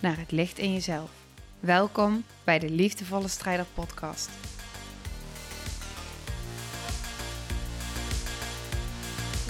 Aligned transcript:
naar 0.00 0.18
het 0.18 0.30
licht 0.30 0.58
in 0.58 0.72
jezelf. 0.72 1.10
Welkom 1.60 2.24
bij 2.44 2.58
de 2.58 2.70
Liefdevolle 2.70 3.28
Strijder 3.28 3.66
Podcast. 3.74 4.30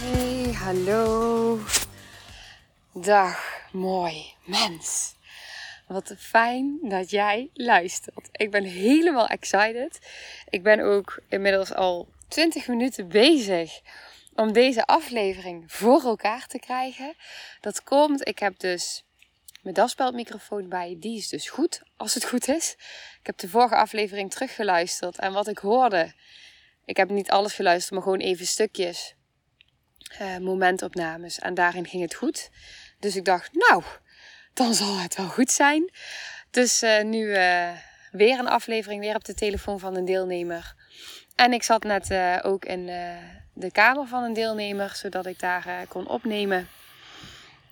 Hey, 0.00 0.52
hallo. 0.52 1.58
Dag, 2.92 3.60
mooi 3.72 4.34
mens. 4.44 5.14
Wat 5.86 6.14
fijn 6.18 6.78
dat 6.82 7.10
jij 7.10 7.50
luistert. 7.54 8.28
Ik 8.32 8.50
ben 8.50 8.64
helemaal 8.64 9.26
excited. 9.26 9.98
Ik 10.48 10.62
ben 10.62 10.80
ook 10.80 11.20
inmiddels 11.28 11.74
al 11.74 12.08
20 12.28 12.68
minuten 12.68 13.08
bezig 13.08 13.80
om 14.34 14.52
deze 14.52 14.86
aflevering 14.86 15.72
voor 15.72 16.02
elkaar 16.02 16.46
te 16.46 16.58
krijgen. 16.58 17.14
Dat 17.60 17.82
komt, 17.82 18.28
ik 18.28 18.38
heb 18.38 18.58
dus 18.58 19.04
mijn 19.62 19.74
daspeldmicrofoon 19.74 20.68
bij. 20.68 20.96
Die 20.98 21.18
is 21.18 21.28
dus 21.28 21.48
goed, 21.50 21.82
als 21.96 22.14
het 22.14 22.24
goed 22.24 22.48
is. 22.48 22.74
Ik 23.20 23.26
heb 23.26 23.38
de 23.38 23.48
vorige 23.48 23.76
aflevering 23.76 24.30
teruggeluisterd 24.30 25.18
en 25.18 25.32
wat 25.32 25.48
ik 25.48 25.58
hoorde. 25.58 26.12
Ik 26.84 26.96
heb 26.96 27.10
niet 27.10 27.30
alles 27.30 27.54
geluisterd, 27.54 27.92
maar 27.92 28.02
gewoon 28.02 28.18
even 28.18 28.46
stukjes. 28.46 29.14
Uh, 30.20 30.36
momentopnames. 30.36 31.38
En 31.38 31.54
daarin 31.54 31.86
ging 31.86 32.02
het 32.02 32.14
goed. 32.14 32.50
Dus 32.98 33.16
ik 33.16 33.24
dacht, 33.24 33.52
nou, 33.52 33.82
dan 34.54 34.74
zal 34.74 34.98
het 34.98 35.16
wel 35.16 35.28
goed 35.28 35.50
zijn. 35.50 35.90
Dus 36.50 36.82
uh, 36.82 37.02
nu 37.02 37.18
uh, 37.18 37.70
weer 38.12 38.38
een 38.38 38.48
aflevering, 38.48 39.00
weer 39.00 39.14
op 39.14 39.24
de 39.24 39.34
telefoon 39.34 39.78
van 39.78 39.96
een 39.96 40.04
deelnemer. 40.04 40.74
En 41.34 41.52
ik 41.52 41.62
zat 41.62 41.82
net 41.82 42.12
ook 42.42 42.64
in 42.64 42.86
de 43.54 43.70
kamer 43.72 44.06
van 44.06 44.22
een 44.22 44.32
deelnemer, 44.32 44.90
zodat 44.94 45.26
ik 45.26 45.40
daar 45.40 45.86
kon 45.88 46.08
opnemen. 46.08 46.68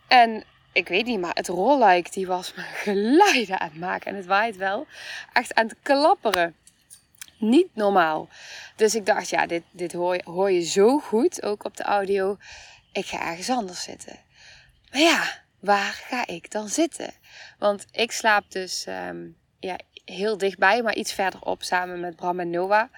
En 0.09 0.45
ik 0.73 0.89
weet 0.89 1.07
niet, 1.07 1.21
maar 1.21 1.35
het 1.35 1.49
rolluik 1.49 2.13
die 2.13 2.27
was 2.27 2.55
me 2.55 2.63
geluiden 2.85 3.61
aan 3.61 3.69
het 3.69 3.79
maken. 3.79 4.11
En 4.11 4.17
het 4.17 4.27
waait 4.27 4.57
wel. 4.57 4.87
Echt 5.33 5.55
aan 5.55 5.67
het 5.67 5.77
klapperen. 5.83 6.57
Niet 7.39 7.69
normaal. 7.73 8.29
Dus 8.77 8.95
ik 8.95 9.07
dacht, 9.07 9.29
ja, 9.29 9.47
dit, 9.47 9.63
dit 9.71 9.93
hoor, 9.93 10.15
je, 10.15 10.23
hoor 10.25 10.51
je 10.51 10.63
zo 10.63 10.99
goed, 10.99 11.43
ook 11.43 11.65
op 11.65 11.77
de 11.77 11.83
audio. 11.83 12.37
Ik 12.93 13.07
ga 13.07 13.21
ergens 13.21 13.51
anders 13.51 13.83
zitten. 13.83 14.19
Maar 14.91 15.01
ja, 15.01 15.23
waar 15.61 16.03
ga 16.09 16.27
ik 16.27 16.51
dan 16.51 16.69
zitten? 16.69 17.13
Want 17.59 17.87
ik 17.91 18.13
slaap 18.13 18.45
dus 18.51 18.85
um, 18.89 19.37
ja, 19.61 19.77
heel 20.05 20.39
dichtbij, 20.39 20.83
maar 20.83 20.95
iets 20.95 21.13
verderop 21.13 21.63
samen 21.63 22.01
met 22.01 22.17
Bram 22.17 22.41
en 22.41 22.51
Noah. 22.51 22.89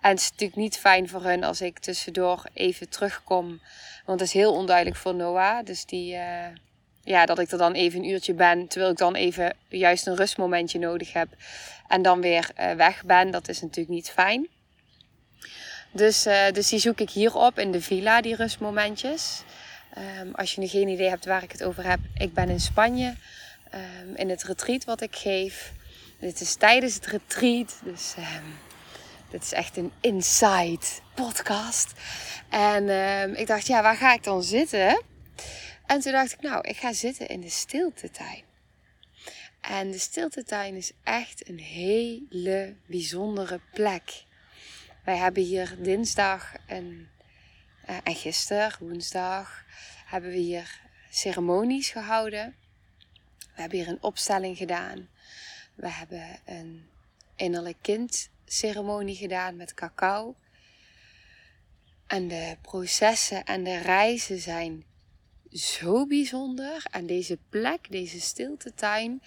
En 0.00 0.10
het 0.10 0.20
is 0.20 0.30
natuurlijk 0.30 0.60
niet 0.60 0.78
fijn 0.78 1.08
voor 1.08 1.22
hun 1.22 1.44
als 1.44 1.60
ik 1.60 1.78
tussendoor 1.78 2.42
even 2.52 2.88
terugkom. 2.88 3.60
Want 4.04 4.20
het 4.20 4.28
is 4.28 4.34
heel 4.34 4.52
onduidelijk 4.52 4.96
voor 4.96 5.14
Noah. 5.14 5.64
Dus 5.64 5.84
die, 5.84 6.14
uh, 6.14 6.46
ja, 7.04 7.26
dat 7.26 7.38
ik 7.38 7.50
er 7.50 7.58
dan 7.58 7.72
even 7.72 7.98
een 7.98 8.08
uurtje 8.08 8.34
ben, 8.34 8.68
terwijl 8.68 8.92
ik 8.92 8.98
dan 8.98 9.14
even 9.14 9.56
juist 9.68 10.06
een 10.06 10.16
rustmomentje 10.16 10.78
nodig 10.78 11.12
heb. 11.12 11.28
En 11.88 12.02
dan 12.02 12.20
weer 12.20 12.50
uh, 12.58 12.72
weg 12.72 13.04
ben. 13.04 13.30
Dat 13.30 13.48
is 13.48 13.60
natuurlijk 13.60 13.94
niet 13.94 14.10
fijn. 14.10 14.48
Dus, 15.90 16.26
uh, 16.26 16.50
dus 16.52 16.68
die 16.68 16.78
zoek 16.78 17.00
ik 17.00 17.10
hier 17.10 17.34
op 17.34 17.58
in 17.58 17.72
de 17.72 17.80
villa, 17.80 18.20
die 18.20 18.36
rustmomentjes. 18.36 19.42
Um, 20.20 20.34
als 20.34 20.54
je 20.54 20.60
nu 20.60 20.66
geen 20.66 20.88
idee 20.88 21.08
hebt 21.08 21.24
waar 21.24 21.42
ik 21.42 21.52
het 21.52 21.62
over 21.62 21.88
heb, 21.88 21.98
ik 22.14 22.34
ben 22.34 22.48
in 22.48 22.60
Spanje. 22.60 23.14
Um, 23.74 24.16
in 24.16 24.30
het 24.30 24.42
retreat 24.42 24.84
wat 24.84 25.00
ik 25.00 25.16
geef. 25.16 25.72
Dit 26.20 26.40
is 26.40 26.54
tijdens 26.54 26.94
het 26.94 27.06
retreat. 27.06 27.80
Dus 27.84 28.14
um, 28.18 28.58
dit 29.30 29.42
is 29.42 29.52
echt 29.52 29.76
een 29.76 29.92
inside 30.00 30.86
podcast. 31.14 31.92
En 32.48 32.88
ik 33.36 33.46
dacht, 33.46 33.66
ja, 33.66 33.82
waar 33.82 33.96
ga 33.96 34.14
ik 34.14 34.24
dan 34.24 34.42
zitten? 34.42 35.02
En 35.86 36.00
toen 36.00 36.12
dacht 36.12 36.32
ik, 36.32 36.40
nou, 36.40 36.68
ik 36.68 36.76
ga 36.76 36.92
zitten 36.92 37.28
in 37.28 37.40
de 37.40 37.50
stiltetuin. 37.50 38.44
En 39.60 39.90
de 39.90 39.98
stiltetuin 39.98 40.76
is 40.76 40.92
echt 41.02 41.48
een 41.48 41.58
hele 41.58 42.76
bijzondere 42.86 43.60
plek. 43.72 44.24
Wij 45.04 45.16
hebben 45.16 45.42
hier 45.42 45.76
dinsdag 45.82 46.54
en, 46.66 47.10
uh, 47.88 47.96
en 48.02 48.14
gisteren, 48.14 48.76
woensdag, 48.78 49.64
hebben 50.06 50.30
we 50.30 50.36
hier 50.36 50.80
ceremonies 51.10 51.88
gehouden. 51.88 52.56
We 53.54 53.60
hebben 53.60 53.78
hier 53.78 53.88
een 53.88 54.02
opstelling 54.02 54.56
gedaan. 54.56 55.08
We 55.74 55.88
hebben 55.88 56.40
een 56.44 56.88
innerlijk 57.36 57.78
kind 57.80 58.30
ceremonie 58.44 59.16
gedaan 59.16 59.56
met 59.56 59.74
cacao. 59.74 60.34
En 62.06 62.28
de 62.28 62.56
processen 62.62 63.44
en 63.44 63.64
de 63.64 63.78
reizen 63.78 64.38
zijn 64.40 64.84
zo 65.54 66.06
bijzonder. 66.06 66.84
En 66.90 67.06
deze 67.06 67.38
plek, 67.48 67.90
deze 67.90 68.20
stiltetuin, 68.20 69.22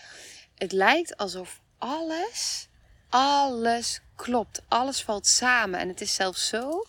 het 0.55 0.71
lijkt 0.71 1.17
alsof 1.17 1.61
alles, 1.77 2.67
alles 3.09 4.01
klopt. 4.15 4.61
Alles 4.67 5.01
valt 5.01 5.27
samen. 5.27 5.79
En 5.79 5.87
het 5.87 6.01
is 6.01 6.13
zelfs 6.13 6.47
zo 6.47 6.83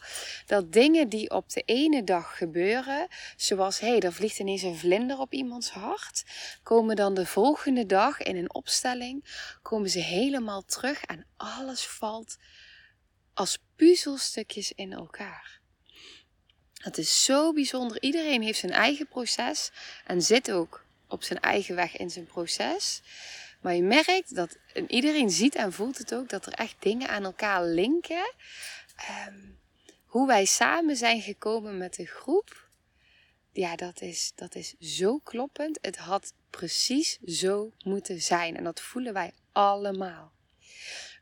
dat 0.46 0.72
dingen 0.72 1.08
die 1.08 1.30
op 1.30 1.50
de 1.50 1.62
ene 1.62 2.04
dag 2.04 2.36
gebeuren, 2.36 3.08
zoals 3.36 3.80
hé, 3.80 3.88
hey, 3.88 4.00
er 4.00 4.12
vliegt 4.12 4.38
ineens 4.38 4.62
een 4.62 4.78
vlinder 4.78 5.18
op 5.18 5.32
iemands 5.32 5.70
hart, 5.70 6.24
komen 6.62 6.96
dan 6.96 7.14
de 7.14 7.26
volgende 7.26 7.86
dag 7.86 8.20
in 8.22 8.36
een 8.36 8.54
opstelling, 8.54 9.24
komen 9.62 9.90
ze 9.90 9.98
helemaal 9.98 10.62
terug 10.64 11.04
en 11.04 11.26
alles 11.36 11.86
valt 11.86 12.36
als 13.34 13.58
puzzelstukjes 13.76 14.72
in 14.72 14.92
elkaar. 14.92 15.57
Het 16.88 16.98
is 16.98 17.24
zo 17.24 17.52
bijzonder. 17.52 18.02
Iedereen 18.02 18.42
heeft 18.42 18.58
zijn 18.58 18.72
eigen 18.72 19.06
proces 19.06 19.70
en 20.06 20.22
zit 20.22 20.50
ook 20.50 20.84
op 21.08 21.22
zijn 21.22 21.40
eigen 21.40 21.74
weg 21.74 21.96
in 21.96 22.10
zijn 22.10 22.26
proces. 22.26 23.02
Maar 23.60 23.74
je 23.74 23.82
merkt 23.82 24.34
dat 24.34 24.56
en 24.74 24.90
iedereen 24.92 25.30
ziet 25.30 25.54
en 25.54 25.72
voelt 25.72 25.98
het 25.98 26.14
ook 26.14 26.28
dat 26.28 26.46
er 26.46 26.52
echt 26.52 26.76
dingen 26.78 27.08
aan 27.08 27.24
elkaar 27.24 27.64
linken. 27.64 28.32
Um, 29.28 29.58
hoe 30.06 30.26
wij 30.26 30.44
samen 30.44 30.96
zijn 30.96 31.22
gekomen 31.22 31.78
met 31.78 31.94
de 31.94 32.06
groep. 32.06 32.68
Ja, 33.52 33.76
dat 33.76 34.00
is, 34.00 34.32
dat 34.34 34.54
is 34.54 34.74
zo 34.80 35.18
kloppend. 35.18 35.78
Het 35.82 35.96
had 35.96 36.32
precies 36.50 37.18
zo 37.24 37.72
moeten 37.84 38.20
zijn. 38.20 38.56
En 38.56 38.64
dat 38.64 38.80
voelen 38.80 39.12
wij 39.12 39.32
allemaal. 39.52 40.32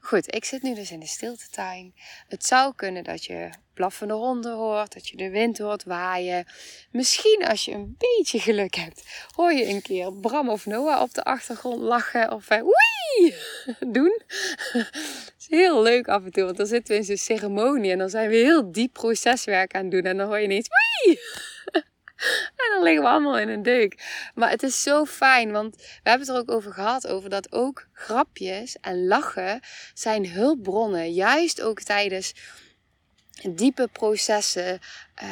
Goed, 0.00 0.34
ik 0.34 0.44
zit 0.44 0.62
nu 0.62 0.74
dus 0.74 0.90
in 0.90 1.00
de 1.00 1.06
stiltetuin. 1.06 1.94
Het 2.28 2.46
zou 2.46 2.74
kunnen 2.74 3.04
dat 3.04 3.24
je 3.24 3.50
blaffende 3.74 4.14
honden 4.14 4.54
hoort, 4.54 4.92
dat 4.92 5.08
je 5.08 5.16
de 5.16 5.30
wind 5.30 5.58
hoort 5.58 5.84
waaien. 5.84 6.46
Misschien 6.90 7.44
als 7.46 7.64
je 7.64 7.72
een 7.72 7.96
beetje 7.98 8.38
geluk 8.38 8.74
hebt, 8.74 9.02
hoor 9.34 9.52
je 9.52 9.66
een 9.66 9.82
keer 9.82 10.12
Bram 10.12 10.48
of 10.48 10.66
Noah 10.66 11.00
op 11.00 11.14
de 11.14 11.24
achtergrond 11.24 11.80
lachen 11.80 12.32
of 12.32 12.50
uh, 12.50 12.58
wee 12.58 13.34
doen. 13.96 14.20
Het 14.72 15.34
is 15.38 15.46
heel 15.48 15.82
leuk 15.82 16.08
af 16.08 16.24
en 16.24 16.32
toe, 16.32 16.44
want 16.44 16.56
dan 16.56 16.66
zitten 16.66 16.94
we 16.94 17.00
in 17.00 17.06
zo'n 17.06 17.16
ceremonie 17.16 17.92
en 17.92 17.98
dan 17.98 18.10
zijn 18.10 18.28
we 18.28 18.36
heel 18.36 18.72
diep 18.72 18.92
proceswerk 18.92 19.74
aan 19.74 19.82
het 19.82 19.90
doen 19.90 20.02
en 20.02 20.16
dan 20.16 20.26
hoor 20.26 20.38
je 20.38 20.44
ineens. 20.44 20.68
En 22.56 22.70
dan 22.70 22.82
liggen 22.82 23.02
we 23.02 23.08
allemaal 23.08 23.38
in 23.38 23.48
een 23.48 23.62
deuk. 23.62 24.04
Maar 24.34 24.50
het 24.50 24.62
is 24.62 24.82
zo 24.82 25.04
fijn, 25.04 25.52
want 25.52 25.76
we 25.76 26.08
hebben 26.10 26.26
het 26.26 26.36
er 26.36 26.42
ook 26.42 26.50
over 26.50 26.72
gehad. 26.72 27.06
Over 27.06 27.30
dat 27.30 27.52
ook 27.52 27.86
grapjes 27.92 28.76
en 28.80 29.06
lachen 29.06 29.60
zijn 29.94 30.28
hulpbronnen. 30.28 31.12
Juist 31.12 31.62
ook 31.62 31.80
tijdens 31.80 32.34
diepe 33.42 33.88
processen, 33.92 34.80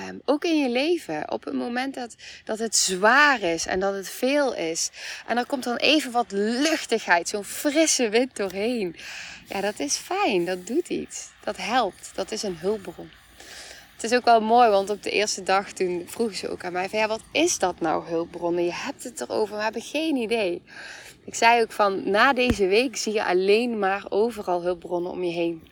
um, 0.08 0.20
ook 0.24 0.44
in 0.44 0.58
je 0.58 0.68
leven. 0.68 1.30
Op 1.30 1.44
het 1.44 1.54
moment 1.54 1.94
dat, 1.94 2.14
dat 2.44 2.58
het 2.58 2.76
zwaar 2.76 3.40
is 3.40 3.66
en 3.66 3.80
dat 3.80 3.94
het 3.94 4.08
veel 4.08 4.54
is. 4.54 4.90
En 5.26 5.38
er 5.38 5.46
komt 5.46 5.64
dan 5.64 5.76
even 5.76 6.12
wat 6.12 6.32
luchtigheid, 6.32 7.28
zo'n 7.28 7.44
frisse 7.44 8.08
wind 8.08 8.36
doorheen. 8.36 8.96
Ja, 9.48 9.60
dat 9.60 9.78
is 9.78 9.96
fijn, 9.96 10.44
dat 10.44 10.66
doet 10.66 10.88
iets. 10.88 11.28
Dat 11.44 11.56
helpt, 11.56 12.10
dat 12.14 12.30
is 12.30 12.42
een 12.42 12.56
hulpbron. 12.56 13.10
Het 14.04 14.12
is 14.12 14.18
ook 14.18 14.24
wel 14.24 14.40
mooi, 14.40 14.68
want 14.70 14.90
op 14.90 15.02
de 15.02 15.10
eerste 15.10 15.42
dag 15.42 15.72
toen 15.72 16.02
vroegen 16.06 16.36
ze 16.36 16.48
ook 16.48 16.64
aan 16.64 16.72
mij 16.72 16.88
van 16.88 16.98
ja, 16.98 17.08
wat 17.08 17.22
is 17.32 17.58
dat 17.58 17.80
nou 17.80 18.06
hulpbronnen? 18.06 18.64
Je 18.64 18.72
hebt 18.72 19.04
het 19.04 19.20
erover, 19.20 19.56
we 19.56 19.62
hebben 19.62 19.82
geen 19.82 20.16
idee. 20.16 20.62
Ik 21.24 21.34
zei 21.34 21.62
ook 21.62 21.72
van 21.72 22.10
na 22.10 22.32
deze 22.32 22.66
week 22.66 22.96
zie 22.96 23.12
je 23.12 23.24
alleen 23.24 23.78
maar 23.78 24.06
overal 24.08 24.62
hulpbronnen 24.62 25.10
om 25.10 25.24
je 25.24 25.32
heen. 25.32 25.68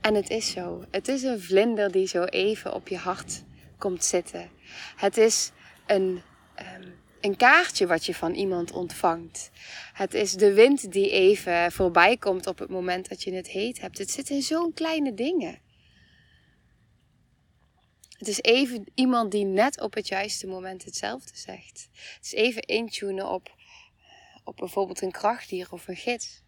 En 0.00 0.14
het 0.14 0.30
is 0.30 0.50
zo. 0.50 0.84
Het 0.90 1.08
is 1.08 1.22
een 1.22 1.40
vlinder 1.40 1.92
die 1.92 2.06
zo 2.06 2.24
even 2.24 2.74
op 2.74 2.88
je 2.88 2.96
hart 2.96 3.42
komt 3.78 4.04
zitten. 4.04 4.50
Het 4.96 5.16
is 5.16 5.50
een, 5.86 6.22
um, 6.58 6.94
een 7.20 7.36
kaartje 7.36 7.86
wat 7.86 8.06
je 8.06 8.14
van 8.14 8.34
iemand 8.34 8.72
ontvangt. 8.72 9.50
Het 9.92 10.14
is 10.14 10.32
de 10.32 10.52
wind 10.52 10.92
die 10.92 11.10
even 11.10 11.72
voorbij 11.72 12.16
komt 12.16 12.46
op 12.46 12.58
het 12.58 12.70
moment 12.70 13.08
dat 13.08 13.22
je 13.22 13.34
het 13.34 13.48
heet 13.48 13.80
hebt. 13.80 13.98
Het 13.98 14.10
zit 14.10 14.30
in 14.30 14.42
zo'n 14.42 14.72
kleine 14.72 15.14
dingen. 15.14 15.66
Het 18.18 18.28
is 18.28 18.42
even 18.42 18.84
iemand 18.94 19.30
die 19.30 19.44
net 19.44 19.80
op 19.80 19.94
het 19.94 20.08
juiste 20.08 20.46
moment 20.46 20.84
hetzelfde 20.84 21.36
zegt. 21.36 21.88
Het 21.92 22.24
is 22.24 22.32
even 22.32 22.62
intunen 22.62 23.28
op, 23.28 23.54
op 24.44 24.56
bijvoorbeeld 24.56 25.02
een 25.02 25.10
krachtdier 25.10 25.72
of 25.72 25.88
een 25.88 25.96
gids. 25.96 26.42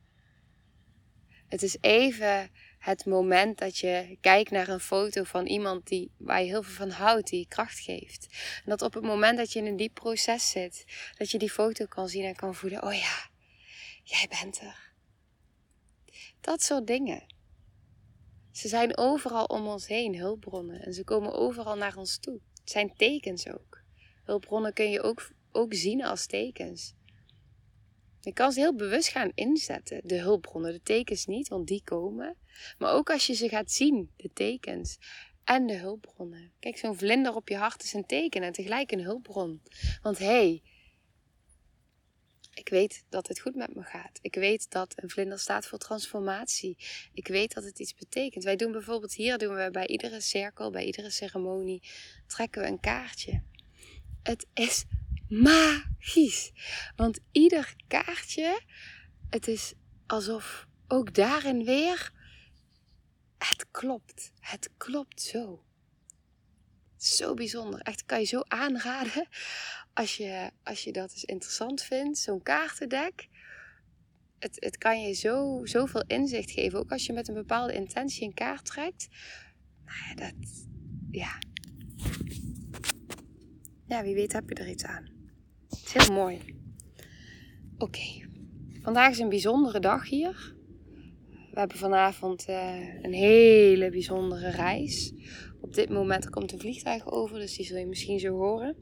Het 1.48 1.62
is 1.62 1.76
even 1.80 2.50
het 2.78 3.06
moment 3.06 3.58
dat 3.58 3.78
je 3.78 4.18
kijkt 4.20 4.50
naar 4.50 4.68
een 4.68 4.80
foto 4.80 5.24
van 5.24 5.46
iemand 5.46 5.86
die, 5.86 6.10
waar 6.16 6.40
je 6.40 6.46
heel 6.46 6.62
veel 6.62 6.74
van 6.74 6.90
houdt, 6.90 7.28
die 7.28 7.38
je 7.38 7.46
kracht 7.46 7.78
geeft. 7.78 8.26
En 8.64 8.70
dat 8.70 8.82
op 8.82 8.94
het 8.94 9.04
moment 9.04 9.36
dat 9.38 9.52
je 9.52 9.58
in 9.58 9.66
een 9.66 9.76
diep 9.76 9.94
proces 9.94 10.50
zit, 10.50 10.84
dat 11.16 11.30
je 11.30 11.38
die 11.38 11.50
foto 11.50 11.86
kan 11.86 12.08
zien 12.08 12.24
en 12.24 12.36
kan 12.36 12.54
voelen: 12.54 12.82
oh 12.82 12.94
ja, 12.94 13.28
jij 14.02 14.26
bent 14.40 14.60
er. 14.60 14.92
Dat 16.40 16.62
soort 16.62 16.86
dingen. 16.86 17.38
Ze 18.60 18.68
zijn 18.68 18.98
overal 18.98 19.44
om 19.44 19.66
ons 19.66 19.86
heen, 19.86 20.16
hulpbronnen. 20.16 20.80
En 20.82 20.94
ze 20.94 21.04
komen 21.04 21.32
overal 21.32 21.76
naar 21.76 21.96
ons 21.96 22.18
toe. 22.18 22.40
Het 22.60 22.70
zijn 22.70 22.94
tekens 22.96 23.48
ook. 23.48 23.82
Hulpbronnen 24.24 24.72
kun 24.72 24.90
je 24.90 25.02
ook, 25.02 25.30
ook 25.52 25.74
zien 25.74 26.04
als 26.04 26.26
tekens. 26.26 26.94
Je 28.20 28.32
kan 28.32 28.52
ze 28.52 28.60
heel 28.60 28.74
bewust 28.74 29.08
gaan 29.08 29.32
inzetten. 29.34 30.00
De 30.04 30.18
hulpbronnen, 30.18 30.72
de 30.72 30.82
tekens 30.82 31.26
niet, 31.26 31.48
want 31.48 31.68
die 31.68 31.82
komen. 31.84 32.36
Maar 32.78 32.92
ook 32.92 33.10
als 33.10 33.26
je 33.26 33.34
ze 33.34 33.48
gaat 33.48 33.70
zien, 33.72 34.10
de 34.16 34.30
tekens 34.32 34.98
en 35.44 35.66
de 35.66 35.76
hulpbronnen. 35.76 36.52
Kijk, 36.58 36.78
zo'n 36.78 36.98
vlinder 36.98 37.34
op 37.34 37.48
je 37.48 37.56
hart 37.56 37.82
is 37.82 37.92
een 37.92 38.06
teken 38.06 38.42
en 38.42 38.52
tegelijk 38.52 38.92
een 38.92 39.02
hulpbron. 39.02 39.62
Want 40.02 40.18
hé, 40.18 40.26
hey, 40.26 40.62
ik 42.60 42.68
weet 42.68 43.04
dat 43.08 43.28
het 43.28 43.40
goed 43.40 43.54
met 43.54 43.74
me 43.74 43.82
gaat. 43.82 44.18
Ik 44.22 44.34
weet 44.34 44.70
dat 44.70 44.92
een 44.96 45.10
vlinder 45.10 45.38
staat 45.38 45.66
voor 45.66 45.78
transformatie. 45.78 46.76
Ik 47.12 47.28
weet 47.28 47.54
dat 47.54 47.64
het 47.64 47.78
iets 47.78 47.94
betekent. 47.94 48.44
Wij 48.44 48.56
doen 48.56 48.72
bijvoorbeeld 48.72 49.14
hier, 49.14 49.38
doen 49.38 49.54
we 49.54 49.68
bij 49.70 49.86
iedere 49.86 50.20
cirkel, 50.20 50.70
bij 50.70 50.84
iedere 50.84 51.10
ceremonie, 51.10 51.82
trekken 52.26 52.62
we 52.62 52.68
een 52.68 52.80
kaartje. 52.80 53.42
Het 54.22 54.46
is 54.54 54.84
magisch. 55.28 56.52
Want 56.96 57.18
ieder 57.32 57.74
kaartje, 57.88 58.60
het 59.30 59.48
is 59.48 59.72
alsof 60.06 60.66
ook 60.88 61.14
daarin 61.14 61.64
weer, 61.64 62.12
het 63.38 63.66
klopt. 63.70 64.32
Het 64.40 64.70
klopt 64.76 65.22
zo. 65.22 65.64
Zo 67.00 67.34
bijzonder. 67.34 67.80
Echt, 67.80 68.04
kan 68.06 68.20
je 68.20 68.26
zo 68.26 68.40
aanraden 68.40 69.28
als 69.92 70.16
je, 70.16 70.50
als 70.62 70.84
je 70.84 70.92
dat 70.92 71.10
eens 71.10 71.24
interessant 71.24 71.82
vindt. 71.82 72.18
Zo'n 72.18 72.42
kaartendek. 72.42 73.28
Het, 74.38 74.56
het 74.58 74.78
kan 74.78 75.02
je 75.02 75.12
zo, 75.12 75.60
zoveel 75.64 76.04
inzicht 76.06 76.50
geven. 76.50 76.78
Ook 76.78 76.90
als 76.90 77.06
je 77.06 77.12
met 77.12 77.28
een 77.28 77.34
bepaalde 77.34 77.72
intentie 77.72 78.24
een 78.24 78.34
kaart 78.34 78.64
trekt. 78.64 79.08
Nou 79.84 79.98
ja, 80.08 80.14
dat. 80.14 80.66
Ja. 81.10 81.38
Ja, 83.86 84.02
wie 84.02 84.14
weet 84.14 84.32
heb 84.32 84.48
je 84.48 84.54
er 84.54 84.68
iets 84.68 84.84
aan. 84.84 85.08
Het 85.68 85.82
is 85.84 85.92
heel 85.92 86.14
mooi. 86.14 86.56
Oké. 87.78 88.28
Vandaag 88.82 89.10
is 89.10 89.18
een 89.18 89.28
bijzondere 89.28 89.80
dag 89.80 90.08
hier. 90.08 90.54
We 91.52 91.58
hebben 91.58 91.78
vanavond 91.78 92.48
uh, 92.48 93.02
een 93.02 93.12
hele 93.12 93.90
bijzondere 93.90 94.50
reis. 94.50 95.12
Op 95.70 95.76
dit 95.76 95.90
moment 95.90 96.30
komt 96.30 96.52
een 96.52 96.58
vliegtuig 96.58 97.10
over, 97.10 97.38
dus 97.38 97.56
die 97.56 97.66
zul 97.66 97.78
je 97.78 97.86
misschien 97.86 98.18
zo 98.18 98.36
horen. 98.36 98.76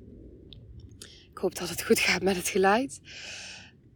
Ik 1.31 1.39
hoop 1.39 1.57
dat 1.57 1.69
het 1.69 1.83
goed 1.83 1.99
gaat 1.99 2.23
met 2.23 2.37
het 2.37 2.49
geluid. 2.49 3.01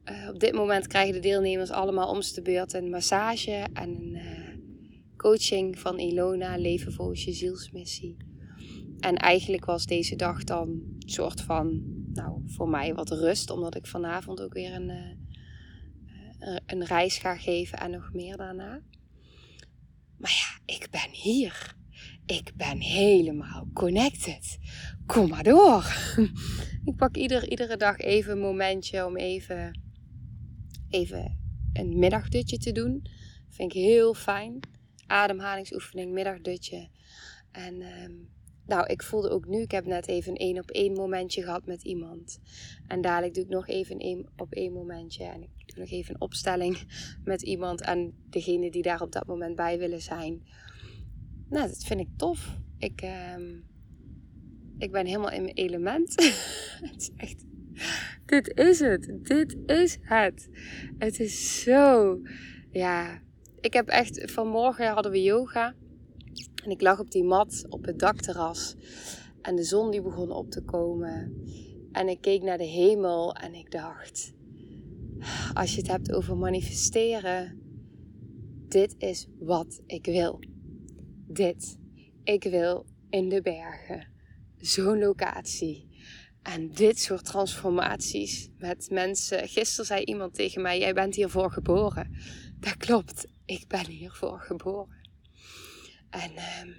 Uh, 0.04 0.28
op 0.28 0.40
dit 0.40 0.52
moment 0.52 0.86
krijgen 0.86 1.14
de 1.14 1.20
deelnemers 1.20 1.70
allemaal 1.70 2.08
om 2.08 2.20
de 2.20 2.42
beurt 2.42 2.72
een 2.72 2.90
massage 2.90 3.66
en 3.72 3.88
een 3.88 4.14
uh, 4.14 4.48
coaching 5.16 5.78
van 5.78 5.98
Ilona, 5.98 6.56
Leven 6.56 6.92
volgens 6.92 7.24
je 7.24 7.32
zielsmissie. 7.32 8.16
En 9.00 9.16
eigenlijk 9.16 9.64
was 9.64 9.86
deze 9.86 10.16
dag 10.16 10.44
dan 10.44 10.68
een 10.68 11.02
soort 11.06 11.40
van, 11.40 11.82
nou, 12.12 12.42
voor 12.46 12.68
mij 12.68 12.94
wat 12.94 13.10
rust, 13.10 13.50
omdat 13.50 13.74
ik 13.74 13.86
vanavond 13.86 14.40
ook 14.40 14.52
weer 14.52 14.74
een, 14.74 14.90
uh, 16.40 16.56
een 16.66 16.84
reis 16.84 17.18
ga 17.18 17.36
geven 17.36 17.78
en 17.78 17.90
nog 17.90 18.12
meer 18.12 18.36
daarna. 18.36 18.82
Maar 20.16 20.30
ja, 20.30 20.74
ik 20.74 20.88
ben 20.90 21.10
hier. 21.10 21.80
Ik 22.32 22.52
ben 22.54 22.80
helemaal 22.80 23.68
connected. 23.72 24.58
Kom 25.06 25.28
maar 25.28 25.42
door. 25.42 25.84
ik 26.88 26.96
pak 26.96 27.16
ieder, 27.16 27.48
iedere 27.48 27.76
dag 27.76 27.98
even 27.98 28.32
een 28.32 28.38
momentje 28.38 29.06
om 29.06 29.16
even, 29.16 29.80
even 30.88 31.38
een 31.72 31.98
middagdutje 31.98 32.58
te 32.58 32.72
doen. 32.72 33.06
vind 33.48 33.74
ik 33.74 33.82
heel 33.82 34.14
fijn. 34.14 34.60
Ademhalingsoefening, 35.06 36.12
middagdutje. 36.12 36.88
En 37.50 37.82
ehm, 37.82 38.12
nou, 38.66 38.86
ik 38.86 39.02
voelde 39.02 39.30
ook 39.30 39.46
nu, 39.46 39.60
ik 39.60 39.70
heb 39.70 39.86
net 39.86 40.08
even 40.08 40.30
een 40.32 40.38
één 40.38 40.58
op 40.58 40.70
één 40.70 40.92
momentje 40.92 41.42
gehad 41.42 41.66
met 41.66 41.82
iemand. 41.82 42.40
En 42.86 43.00
dadelijk 43.00 43.34
doe 43.34 43.44
ik 43.44 43.50
nog 43.50 43.68
even 43.68 43.94
een 43.94 44.00
één 44.00 44.28
op 44.36 44.52
één 44.52 44.72
momentje. 44.72 45.24
En 45.24 45.42
ik 45.42 45.74
doe 45.74 45.78
nog 45.78 45.90
even 45.90 46.14
een 46.14 46.20
opstelling 46.20 46.78
met 47.24 47.42
iemand. 47.42 47.80
En 47.80 48.14
degene 48.30 48.70
die 48.70 48.82
daar 48.82 49.00
op 49.00 49.12
dat 49.12 49.26
moment 49.26 49.56
bij 49.56 49.78
willen 49.78 50.02
zijn. 50.02 50.42
Nou, 51.52 51.68
dat 51.68 51.84
vind 51.84 52.00
ik 52.00 52.08
tof. 52.16 52.58
Ik, 52.78 53.00
ehm, 53.00 53.42
ik 54.78 54.92
ben 54.92 55.06
helemaal 55.06 55.30
in 55.30 55.42
mijn 55.42 55.54
element. 55.54 56.14
het 56.90 57.00
is 57.00 57.10
echt. 57.16 57.44
Dit 58.26 58.58
is 58.58 58.80
het. 58.80 59.18
Dit 59.22 59.56
is 59.66 59.98
het. 60.00 60.48
Het 60.98 61.20
is 61.20 61.62
zo. 61.62 62.18
Ja. 62.70 63.22
Ik 63.60 63.72
heb 63.72 63.88
echt. 63.88 64.30
Vanmorgen 64.30 64.92
hadden 64.92 65.12
we 65.12 65.22
yoga. 65.22 65.74
En 66.64 66.70
ik 66.70 66.80
lag 66.80 67.00
op 67.00 67.10
die 67.10 67.24
mat 67.24 67.64
op 67.68 67.84
het 67.84 67.98
dakterras. 67.98 68.76
En 69.42 69.56
de 69.56 69.64
zon 69.64 69.90
die 69.90 70.02
begon 70.02 70.30
op 70.30 70.50
te 70.50 70.62
komen. 70.62 71.42
En 71.92 72.08
ik 72.08 72.20
keek 72.20 72.42
naar 72.42 72.58
de 72.58 72.64
hemel 72.64 73.34
en 73.34 73.54
ik 73.54 73.70
dacht: 73.70 74.32
als 75.54 75.74
je 75.74 75.80
het 75.80 75.90
hebt 75.90 76.12
over 76.12 76.36
manifesteren, 76.36 77.60
dit 78.68 78.94
is 78.98 79.28
wat 79.38 79.80
ik 79.86 80.06
wil. 80.06 80.40
Dit. 81.32 81.78
Ik 82.24 82.42
wil 82.42 82.86
in 83.10 83.28
de 83.28 83.42
bergen. 83.42 84.08
Zo'n 84.56 84.98
locatie. 84.98 85.90
En 86.42 86.70
dit 86.70 86.98
soort 86.98 87.24
transformaties 87.24 88.48
met 88.58 88.90
mensen. 88.90 89.48
Gisteren 89.48 89.86
zei 89.86 90.04
iemand 90.04 90.34
tegen 90.34 90.62
mij: 90.62 90.78
Jij 90.78 90.94
bent 90.94 91.14
hiervoor 91.14 91.50
geboren. 91.50 92.16
Dat 92.60 92.76
klopt, 92.76 93.26
ik 93.44 93.68
ben 93.68 93.86
hiervoor 93.86 94.40
geboren. 94.40 95.00
En 96.10 96.30
um, 96.62 96.74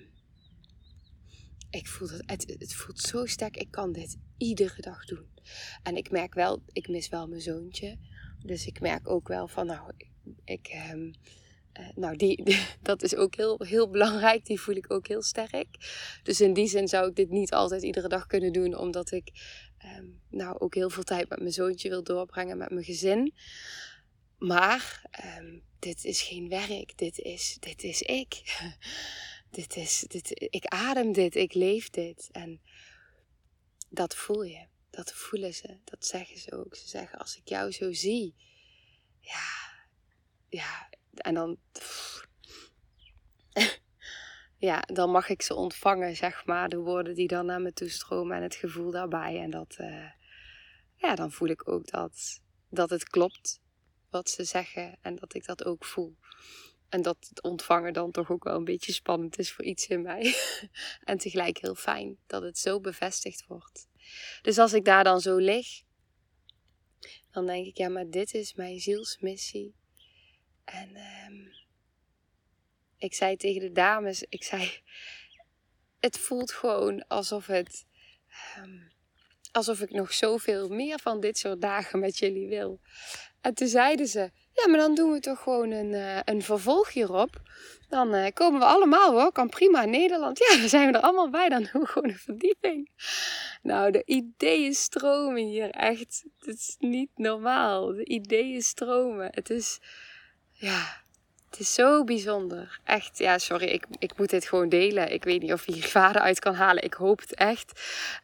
ik 1.70 1.88
voel 1.88 2.08
dat, 2.08 2.22
het, 2.26 2.56
het 2.60 2.74
voelt 2.74 3.00
zo 3.00 3.26
sterk. 3.26 3.58
Ik 3.58 3.72
kan 3.72 3.92
dit 3.92 4.18
iedere 4.38 4.82
dag 4.82 5.06
doen. 5.06 5.28
En 5.84 5.98
ik 5.98 6.12
merk 6.12 6.34
wel, 6.34 6.64
ik 6.72 6.88
mis 6.88 7.10
wel 7.10 7.28
mijn 7.28 7.42
zoontje. 7.42 7.98
Dus 8.40 8.66
ik 8.66 8.80
merk 8.80 9.10
ook 9.10 9.28
wel 9.28 9.48
van, 9.48 9.66
nou, 9.66 9.92
ik, 10.44 10.90
um, 10.92 11.14
uh, 11.80 11.88
nou, 11.96 12.16
die, 12.24 12.58
dat 12.82 13.04
is 13.04 13.16
ook 13.16 13.36
heel, 13.36 13.64
heel 13.64 13.90
belangrijk. 13.90 14.46
Die 14.46 14.60
voel 14.60 14.76
ik 14.76 14.92
ook 14.92 15.08
heel 15.08 15.22
sterk. 15.22 15.68
Dus 16.24 16.42
in 16.42 16.54
die 16.54 16.68
zin 16.68 16.88
zou 16.88 17.10
ik 17.10 17.16
dit 17.16 17.30
niet 17.30 17.54
altijd 17.54 17.84
iedere 17.84 18.08
dag 18.08 18.26
kunnen 18.26 18.54
doen, 18.54 18.78
omdat 18.78 19.12
ik 19.12 19.32
um, 19.98 20.22
nou 20.30 20.60
ook 20.60 20.76
heel 20.76 20.90
veel 20.90 21.04
tijd 21.04 21.30
met 21.30 21.40
mijn 21.40 21.54
zoontje 21.54 21.90
wil 21.90 22.04
doorbrengen, 22.04 22.58
met 22.58 22.70
mijn 22.70 22.86
gezin. 22.86 23.34
Maar 24.38 25.10
um, 25.38 25.64
dit 25.80 26.04
is 26.04 26.22
geen 26.22 26.50
werk, 26.50 26.98
dit 26.98 27.20
is, 27.20 27.58
dit 27.60 27.84
is 27.84 28.02
ik. 28.02 28.42
dit 29.52 29.76
is, 29.76 30.06
dit, 30.08 30.48
ik 30.50 30.66
adem 30.66 31.12
dit, 31.12 31.36
ik 31.36 31.54
leef 31.54 31.90
dit. 31.90 32.30
En 32.32 32.62
dat 33.90 34.16
voel 34.16 34.44
je, 34.44 34.68
dat 34.90 35.14
voelen 35.14 35.54
ze, 35.54 35.78
dat 35.84 36.06
zeggen 36.06 36.40
ze 36.40 36.52
ook. 36.52 36.76
Ze 36.76 36.88
zeggen, 36.88 37.20
als 37.20 37.38
ik 37.38 37.50
jou 37.50 37.72
zo 37.72 37.94
zie, 37.94 38.36
ja, 39.20 39.74
ja, 40.50 40.90
en 41.14 41.34
dan, 41.34 41.58
ja, 44.58 44.80
dan 44.80 45.10
mag 45.12 45.30
ik 45.30 45.42
ze 45.42 45.56
ontvangen, 45.56 46.16
zeg 46.16 46.46
maar, 46.46 46.70
de 46.70 46.78
woorden 46.78 47.16
die 47.16 47.28
dan 47.28 47.46
naar 47.46 47.62
me 47.62 47.74
toe 47.74 47.90
stromen 47.90 48.38
en 48.38 48.44
het 48.44 48.56
gevoel 48.56 48.92
daarbij. 48.92 49.40
En 49.40 49.50
dat, 49.50 49.78
uh, 49.80 50.10
ja, 50.96 51.16
dan 51.16 51.32
voel 51.32 51.48
ik 51.48 51.68
ook 51.68 51.88
dat, 51.88 52.42
dat 52.70 52.90
het 52.90 53.04
klopt 53.04 53.62
wat 54.10 54.30
ze 54.30 54.44
zeggen 54.44 54.98
en 55.02 55.16
dat 55.16 55.34
ik 55.34 55.46
dat 55.46 55.66
ook 55.66 55.86
voel. 55.86 56.18
En 56.90 57.02
dat 57.02 57.18
het 57.30 57.42
ontvangen 57.42 57.94
dan 57.94 58.12
toch 58.12 58.32
ook 58.32 58.44
wel 58.44 58.56
een 58.56 58.64
beetje 58.64 58.94
spannend 58.94 59.40
is 59.40 59.52
voor 59.52 59.66
iets 59.66 59.88
in 59.88 60.02
mij. 60.02 60.36
en 61.04 61.18
tegelijk 61.18 61.58
heel 61.58 61.76
fijn 61.76 62.18
dat 62.28 62.42
het 62.42 62.58
zo 62.58 62.80
bevestigd 62.80 63.46
wordt. 63.48 63.88
Dus 64.42 64.58
als 64.58 64.74
ik 64.74 64.86
daar 64.86 65.04
dan 65.04 65.22
zo 65.22 65.38
lig, 65.38 65.68
dan 67.32 67.46
denk 67.46 67.66
ik, 67.66 67.78
ja, 67.78 67.90
maar 67.90 68.10
dit 68.10 68.34
is 68.34 68.54
mijn 68.54 68.80
zielsmissie. 68.80 69.76
En 70.64 70.90
um, 71.28 71.52
ik 72.98 73.14
zei 73.14 73.36
tegen 73.36 73.62
de 73.62 73.72
dames, 73.72 74.26
ik 74.30 74.44
zei, 74.44 74.72
het 76.00 76.20
voelt 76.20 76.52
gewoon 76.52 77.08
alsof 77.08 77.48
het, 77.48 77.86
um, 78.58 78.92
alsof 79.52 79.82
ik 79.82 79.92
nog 79.92 80.14
zoveel 80.14 80.70
meer 80.70 81.00
van 81.00 81.20
dit 81.20 81.38
soort 81.38 81.62
dagen 81.62 82.00
met 82.00 82.18
jullie 82.18 82.48
wil. 82.48 82.80
En 83.42 83.54
toen 83.54 83.68
zeiden 83.68 84.08
ze, 84.08 84.32
ja, 84.54 84.68
maar 84.68 84.80
dan 84.80 84.96
doen 84.96 85.12
we 85.12 85.20
toch 85.20 85.42
gewoon 85.42 85.72
een, 85.72 85.92
uh, 85.92 86.20
een 86.26 86.42
vervolg 86.42 86.94
hierop. 86.94 87.42
Dan 87.90 88.16
uh, 88.16 88.26
komen 88.34 88.60
we 88.60 88.66
allemaal 88.66 89.12
hoor, 89.12 89.32
kan 89.32 89.50
prima 89.50 89.86
Nederland. 89.86 90.38
Ja, 90.38 90.58
dan 90.60 90.70
zijn 90.70 90.92
we 90.92 90.98
er 90.98 91.04
allemaal 91.04 91.30
bij, 91.30 91.50
dan 91.50 91.68
doen 91.72 91.82
we 91.82 91.88
gewoon 91.88 92.10
een 92.10 92.18
verdieping. 92.18 92.90
Nou, 93.62 93.92
de 93.92 94.02
ideeën 94.06 94.74
stromen 94.74 95.44
hier 95.44 95.70
echt. 95.70 96.24
Het 96.40 96.58
is 96.58 96.76
niet 96.80 97.10
normaal. 97.16 97.88
De 97.88 98.06
ideeën 98.06 98.62
stromen. 98.62 99.28
Het 99.32 99.50
is, 99.50 99.80
ja, 100.64 101.02
het 101.50 101.60
is 101.60 101.74
zo 101.74 102.04
bijzonder. 102.04 102.80
Echt, 102.84 103.18
ja, 103.18 103.38
sorry, 103.38 103.68
ik, 103.68 103.86
ik 104.00 104.18
moet 104.18 104.30
dit 104.30 104.46
gewoon 104.46 104.70
delen. 104.70 105.12
Ik 105.12 105.24
weet 105.24 105.42
niet 105.42 105.54
of 105.54 105.66
je 105.66 105.74
hier 105.74 105.88
vader 105.88 106.22
uit 106.22 106.40
kan 106.40 106.56
halen. 106.56 106.84
Ik 106.84 106.94
hoop 106.94 107.20
het 107.20 107.34
echt. 107.34 107.82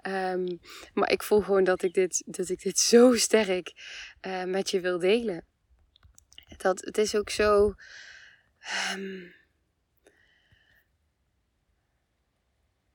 Um, 0.08 0.60
maar 0.94 1.12
ik 1.12 1.24
voel 1.24 1.42
gewoon 1.42 1.64
dat 1.64 1.82
ik 1.82 1.94
dit, 1.94 2.24
dat 2.26 2.50
ik 2.50 2.62
dit 2.62 2.80
zo 2.80 3.16
sterk 3.16 3.74
uh, 4.22 4.44
met 4.44 4.70
je 4.70 4.80
wil 4.80 5.00
delen. 5.00 5.46
Dat, 6.58 6.82
het 6.82 6.98
is 6.98 7.16
ook 7.16 7.30
zo. 7.30 7.74
Um, 8.94 9.36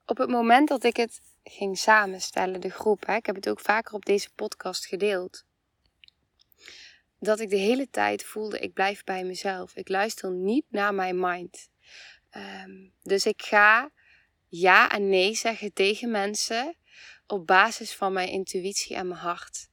op 0.07 0.19
het 0.19 0.29
moment 0.29 0.69
dat 0.69 0.85
ik 0.85 0.97
het 0.97 1.21
ging 1.43 1.79
samenstellen, 1.79 2.61
de 2.61 2.71
groep, 2.71 3.07
hè, 3.07 3.15
ik 3.15 3.27
heb 3.27 3.35
het 3.35 3.49
ook 3.49 3.61
vaker 3.61 3.95
op 3.95 4.05
deze 4.05 4.29
podcast 4.35 4.87
gedeeld 4.87 5.45
dat 7.25 7.41
ik 7.41 7.51
de 7.51 7.57
hele 7.57 7.91
tijd 7.91 8.25
voelde, 8.25 8.59
ik 8.59 8.73
blijf 8.73 9.05
bij 9.05 9.25
mezelf. 9.25 9.77
Ik 9.77 9.89
luister 9.89 10.31
niet 10.31 10.65
naar 10.69 10.95
mijn 10.95 11.21
mind. 11.21 11.69
Um, 12.37 12.93
dus 13.03 13.27
ik 13.27 13.43
ga 13.43 13.91
ja 14.49 14.91
en 14.91 15.09
nee 15.09 15.35
zeggen 15.35 15.73
tegen 15.73 16.11
mensen 16.11 16.77
op 17.27 17.47
basis 17.47 17.95
van 17.95 18.13
mijn 18.13 18.29
intuïtie 18.29 18.97
en 18.97 19.09
mijn 19.09 19.21
hart. 19.21 19.69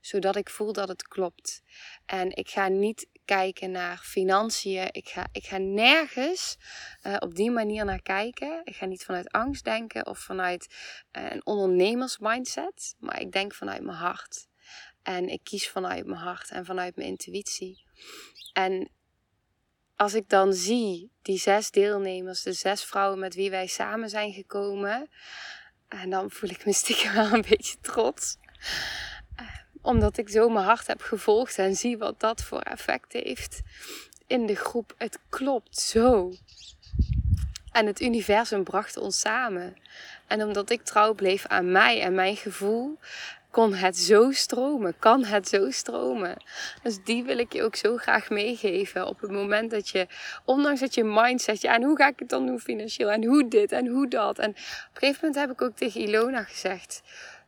Zodat 0.00 0.36
ik 0.36 0.50
voel 0.50 0.72
dat 0.72 0.88
het 0.88 1.02
klopt. 1.02 1.62
En 2.06 2.36
ik 2.36 2.48
ga 2.48 2.68
niet 2.68 3.08
kijken 3.24 3.70
naar 3.70 3.98
financiën. 3.98 4.88
Ik 4.90 5.08
ga, 5.08 5.26
ik 5.32 5.44
ga 5.46 5.56
nergens 5.58 6.56
uh, 7.02 7.16
op 7.18 7.34
die 7.34 7.50
manier 7.50 7.84
naar 7.84 8.02
kijken. 8.02 8.60
Ik 8.64 8.76
ga 8.76 8.86
niet 8.86 9.04
vanuit 9.04 9.30
angst 9.30 9.64
denken 9.64 10.06
of 10.06 10.18
vanuit 10.18 10.74
uh, 11.12 11.30
een 11.30 11.46
ondernemersmindset. 11.46 12.94
Maar 12.98 13.20
ik 13.20 13.32
denk 13.32 13.54
vanuit 13.54 13.82
mijn 13.82 13.96
hart. 13.96 14.46
En 15.06 15.28
ik 15.28 15.40
kies 15.42 15.68
vanuit 15.68 16.06
mijn 16.06 16.20
hart 16.20 16.50
en 16.50 16.64
vanuit 16.64 16.96
mijn 16.96 17.08
intuïtie. 17.08 17.84
En 18.52 18.90
als 19.96 20.14
ik 20.14 20.28
dan 20.28 20.52
zie 20.52 21.10
die 21.22 21.38
zes 21.38 21.70
deelnemers, 21.70 22.42
de 22.42 22.52
zes 22.52 22.84
vrouwen 22.84 23.18
met 23.18 23.34
wie 23.34 23.50
wij 23.50 23.66
samen 23.66 24.08
zijn 24.08 24.32
gekomen, 24.32 25.10
en 25.88 26.10
dan 26.10 26.30
voel 26.30 26.50
ik 26.50 26.64
me 26.64 26.72
stiekem 26.72 27.12
wel 27.12 27.32
een 27.32 27.44
beetje 27.48 27.76
trots. 27.80 28.36
Eh, 29.36 29.46
omdat 29.82 30.18
ik 30.18 30.28
zo 30.28 30.48
mijn 30.48 30.64
hart 30.64 30.86
heb 30.86 31.00
gevolgd 31.00 31.58
en 31.58 31.76
zie 31.76 31.98
wat 31.98 32.20
dat 32.20 32.42
voor 32.42 32.60
effect 32.60 33.12
heeft 33.12 33.60
in 34.26 34.46
de 34.46 34.56
groep. 34.56 34.94
Het 34.98 35.18
klopt 35.28 35.78
zo. 35.78 36.32
En 37.72 37.86
het 37.86 38.00
universum 38.00 38.64
bracht 38.64 38.96
ons 38.96 39.20
samen. 39.20 39.76
En 40.26 40.42
omdat 40.42 40.70
ik 40.70 40.82
trouw 40.82 41.14
bleef 41.14 41.46
aan 41.46 41.72
mij 41.72 42.02
en 42.02 42.14
mijn 42.14 42.36
gevoel, 42.36 42.98
kon 43.56 43.74
het 43.74 43.98
zo 43.98 44.30
stromen? 44.30 44.98
Kan 44.98 45.24
het 45.24 45.48
zo 45.48 45.70
stromen? 45.70 46.36
Dus 46.82 46.98
die 47.04 47.24
wil 47.24 47.38
ik 47.38 47.52
je 47.52 47.62
ook 47.62 47.76
zo 47.76 47.96
graag 47.96 48.30
meegeven. 48.30 49.06
Op 49.06 49.20
het 49.20 49.30
moment 49.30 49.70
dat 49.70 49.88
je, 49.88 50.06
ondanks 50.44 50.80
dat 50.80 50.94
je 50.94 51.04
mindset, 51.04 51.60
ja, 51.60 51.74
en 51.74 51.82
hoe 51.82 51.96
ga 51.96 52.08
ik 52.08 52.18
het 52.18 52.28
dan 52.28 52.46
doen 52.46 52.60
financieel? 52.60 53.10
En 53.10 53.24
hoe 53.24 53.48
dit 53.48 53.72
en 53.72 53.86
hoe 53.86 54.08
dat? 54.08 54.38
En 54.38 54.50
op 54.50 54.56
een 54.56 54.98
gegeven 54.98 55.18
moment 55.20 55.40
heb 55.40 55.50
ik 55.50 55.62
ook 55.62 55.76
tegen 55.76 56.00
Ilona 56.00 56.42
gezegd. 56.42 57.02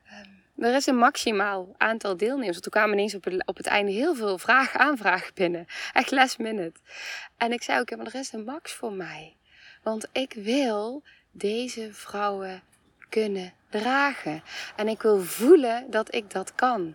Ehm, 0.07 0.65
er 0.65 0.75
is 0.75 0.87
een 0.87 0.97
maximaal 0.97 1.75
aantal 1.77 2.17
deelnemers. 2.17 2.61
Toen 2.61 2.73
kwamen 2.73 2.93
ineens 2.93 3.15
op 3.15 3.25
het, 3.25 3.47
op 3.47 3.57
het 3.57 3.67
einde 3.67 3.93
heel 3.93 4.15
veel 4.15 4.39
vragen, 4.39 4.81
aanvragen 4.81 5.35
binnen. 5.35 5.67
Echt 5.93 6.11
last 6.11 6.39
minute. 6.39 6.81
En 7.37 7.53
ik 7.53 7.63
zei 7.63 7.81
ook, 7.81 7.89
ja, 7.89 7.97
maar 7.97 8.07
er 8.07 8.15
is 8.15 8.33
een 8.33 8.45
max 8.45 8.73
voor 8.73 8.93
mij. 8.93 9.37
Want 9.83 10.09
ik 10.13 10.33
wil 10.33 11.03
deze 11.31 11.89
vrouwen 11.93 12.63
kunnen 13.09 13.53
dragen. 13.71 14.43
En 14.77 14.89
ik 14.89 15.03
wil 15.03 15.21
voelen 15.21 15.91
dat 15.91 16.15
ik 16.15 16.31
dat 16.31 16.55
kan. 16.55 16.95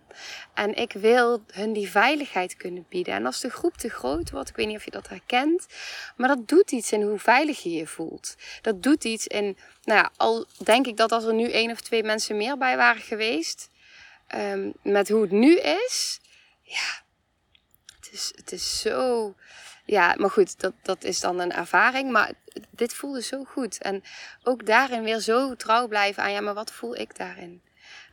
En 0.53 0.75
ik 0.75 0.93
wil 0.93 1.43
hun 1.51 1.73
die 1.73 1.89
veiligheid 1.89 2.55
kunnen 2.55 2.85
bieden. 2.89 3.13
En 3.13 3.25
als 3.25 3.39
de 3.39 3.49
groep 3.49 3.77
te 3.77 3.89
groot 3.89 4.31
wordt, 4.31 4.49
ik 4.49 4.55
weet 4.55 4.67
niet 4.67 4.77
of 4.77 4.85
je 4.85 4.91
dat 4.91 5.09
herkent, 5.09 5.67
maar 6.15 6.27
dat 6.27 6.47
doet 6.47 6.71
iets 6.71 6.91
in 6.91 7.01
hoe 7.01 7.19
veilig 7.19 7.63
je 7.63 7.71
je 7.71 7.87
voelt. 7.87 8.35
Dat 8.61 8.83
doet 8.83 9.03
iets 9.03 9.27
in, 9.27 9.57
nou 9.83 9.99
ja, 9.99 10.11
al 10.17 10.45
denk 10.63 10.87
ik 10.87 10.97
dat 10.97 11.11
als 11.11 11.23
er 11.23 11.33
nu 11.33 11.51
één 11.51 11.71
of 11.71 11.81
twee 11.81 12.03
mensen 12.03 12.37
meer 12.37 12.57
bij 12.57 12.77
waren 12.77 13.01
geweest, 13.01 13.69
um, 14.35 14.73
met 14.81 15.09
hoe 15.09 15.21
het 15.21 15.31
nu 15.31 15.59
is, 15.59 16.19
ja, 16.61 17.03
het 17.99 18.09
is, 18.11 18.31
het 18.35 18.51
is 18.51 18.79
zo 18.79 19.33
ja, 19.85 20.15
maar 20.17 20.29
goed, 20.29 20.59
dat, 20.59 20.73
dat 20.81 21.03
is 21.03 21.19
dan 21.19 21.39
een 21.39 21.51
ervaring. 21.51 22.11
Maar 22.11 22.31
dit 22.69 22.93
voelde 22.93 23.21
zo 23.21 23.43
goed. 23.43 23.81
En 23.81 24.03
ook 24.43 24.65
daarin 24.65 25.03
weer 25.03 25.19
zo 25.19 25.55
trouw 25.55 25.87
blijven 25.87 26.23
aan, 26.23 26.31
ja, 26.31 26.41
maar 26.41 26.53
wat 26.53 26.71
voel 26.71 26.95
ik 26.95 27.17
daarin? 27.17 27.61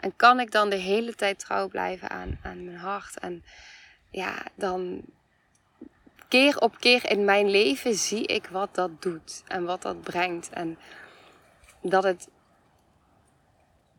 En 0.01 0.17
kan 0.17 0.41
ik 0.41 0.51
dan 0.51 0.71
de 0.71 0.77
hele 0.77 1.15
tijd 1.15 1.39
trouw 1.39 1.69
blijven 1.69 2.11
aan, 2.11 2.39
aan 2.43 2.65
mijn 2.65 2.77
hart? 2.77 3.19
En 3.19 3.45
ja, 4.11 4.43
dan 4.55 5.05
keer 6.29 6.59
op 6.59 6.79
keer 6.79 7.11
in 7.11 7.25
mijn 7.25 7.51
leven 7.51 7.95
zie 7.95 8.27
ik 8.27 8.47
wat 8.47 8.75
dat 8.75 9.03
doet 9.03 9.43
en 9.47 9.65
wat 9.65 9.83
dat 9.83 10.01
brengt. 10.01 10.51
En 10.51 10.79
dat 11.83 12.03
het 12.03 12.29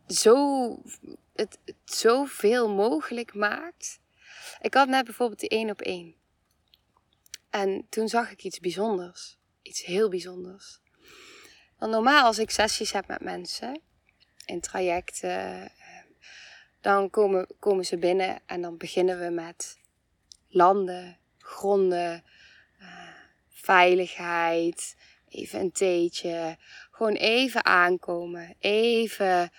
zo, 0.08 0.78
het, 1.34 1.58
zoveel 1.86 2.70
mogelijk 2.70 3.34
maakt. 3.34 4.00
Ik 4.62 4.74
had 4.74 4.88
net 4.88 5.06
bijvoorbeeld 5.06 5.40
die 5.40 5.50
één 5.50 5.70
op 5.70 5.82
één. 5.82 6.16
En 7.50 7.86
toen 7.90 8.08
zag 8.08 8.32
ik 8.32 8.44
iets 8.44 8.60
bijzonders. 8.60 9.38
Iets 9.72 9.84
heel 9.84 10.10
bijzonders. 10.10 10.80
Want 11.78 11.92
normaal 11.92 12.26
als 12.26 12.40
ik 12.40 12.50
sessies 12.50 12.92
heb 12.92 13.08
met 13.08 13.22
mensen 13.22 13.82
in 14.46 14.62
trajecten, 14.62 15.62
eh, 15.62 15.70
dan 16.82 17.10
komen, 17.10 17.48
komen 17.60 17.86
ze 17.86 17.98
binnen 17.98 18.40
en 18.46 18.62
dan 18.62 18.78
beginnen 18.78 19.20
we 19.20 19.30
met 19.30 19.78
landen, 20.48 21.18
gronden, 21.38 22.24
uh, 22.80 22.88
veiligheid, 23.50 24.96
even 25.30 25.60
een 25.60 25.72
theetje. 25.72 26.58
Gewoon 26.92 27.16
even 27.16 27.66
aankomen, 27.66 28.56
even 28.60 29.52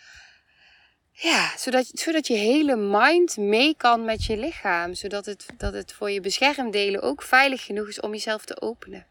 ja, 1.12 1.56
zodat, 1.56 1.86
zodat 1.86 2.26
je 2.26 2.34
hele 2.34 2.76
mind 2.76 3.36
mee 3.36 3.76
kan 3.76 4.04
met 4.04 4.24
je 4.24 4.36
lichaam. 4.36 4.94
Zodat 4.94 5.26
het, 5.26 5.46
dat 5.56 5.72
het 5.72 5.92
voor 5.92 6.10
je 6.10 6.20
beschermdelen 6.20 7.02
ook 7.02 7.22
veilig 7.22 7.64
genoeg 7.64 7.88
is 7.88 8.00
om 8.00 8.12
jezelf 8.12 8.44
te 8.44 8.60
openen. 8.60 9.06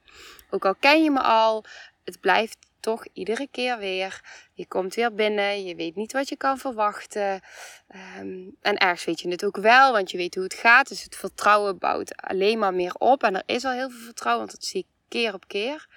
Ook 0.52 0.66
al 0.66 0.76
ken 0.76 1.04
je 1.04 1.12
me 1.12 1.22
al, 1.22 1.64
het 2.04 2.20
blijft 2.20 2.58
toch 2.80 3.06
iedere 3.14 3.48
keer 3.52 3.78
weer. 3.78 4.22
Je 4.54 4.68
komt 4.68 4.96
weer 4.96 5.14
binnen, 5.14 5.66
je 5.66 5.76
weet 5.76 5.96
niet 5.96 6.12
wat 6.12 6.30
je 6.30 6.36
kan 6.36 6.58
verwachten. 6.58 7.42
Um, 8.20 8.56
en 8.62 8.78
ergens 8.78 9.06
weet 9.06 9.22
je 9.22 9.30
het 9.30 9.46
ook 9.46 9.58
wel, 9.58 9.92
want 9.92 10.12
je 10.12 10.18
weet 10.18 10.36
hoe 10.36 10.44
het 10.44 10.54
gaat. 10.54 10.88
Dus 10.88 11.04
het 11.04 11.16
vertrouwen 11.16 11.78
bouwt 11.78 12.16
alleen 12.16 12.60
maar 12.60 12.74
meer 12.74 12.94
op. 12.94 13.24
En 13.24 13.36
er 13.36 13.44
is 13.46 13.66
al 13.66 13.72
heel 13.72 13.90
veel 13.90 14.06
vertrouwen, 14.06 14.46
want 14.46 14.60
dat 14.60 14.70
zie 14.70 14.80
ik 14.80 14.88
keer 15.08 15.34
op 15.34 15.48
keer. 15.48 15.88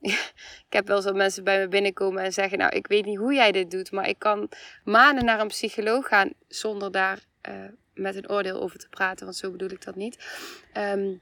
ik 0.66 0.72
heb 0.72 0.86
wel 0.86 1.02
zo 1.02 1.12
mensen 1.12 1.44
bij 1.44 1.58
me 1.58 1.68
binnenkomen 1.68 2.22
en 2.22 2.32
zeggen: 2.32 2.58
Nou, 2.58 2.72
ik 2.76 2.86
weet 2.86 3.04
niet 3.04 3.18
hoe 3.18 3.34
jij 3.34 3.52
dit 3.52 3.70
doet, 3.70 3.90
maar 3.90 4.08
ik 4.08 4.18
kan 4.18 4.48
maanden 4.84 5.24
naar 5.24 5.40
een 5.40 5.48
psycholoog 5.48 6.08
gaan 6.08 6.32
zonder 6.48 6.92
daar 6.92 7.18
uh, 7.48 7.54
met 7.94 8.16
een 8.16 8.30
oordeel 8.30 8.60
over 8.60 8.78
te 8.78 8.88
praten, 8.88 9.24
want 9.24 9.36
zo 9.36 9.50
bedoel 9.50 9.70
ik 9.70 9.84
dat 9.84 9.94
niet. 9.94 10.24
Um, 10.74 11.20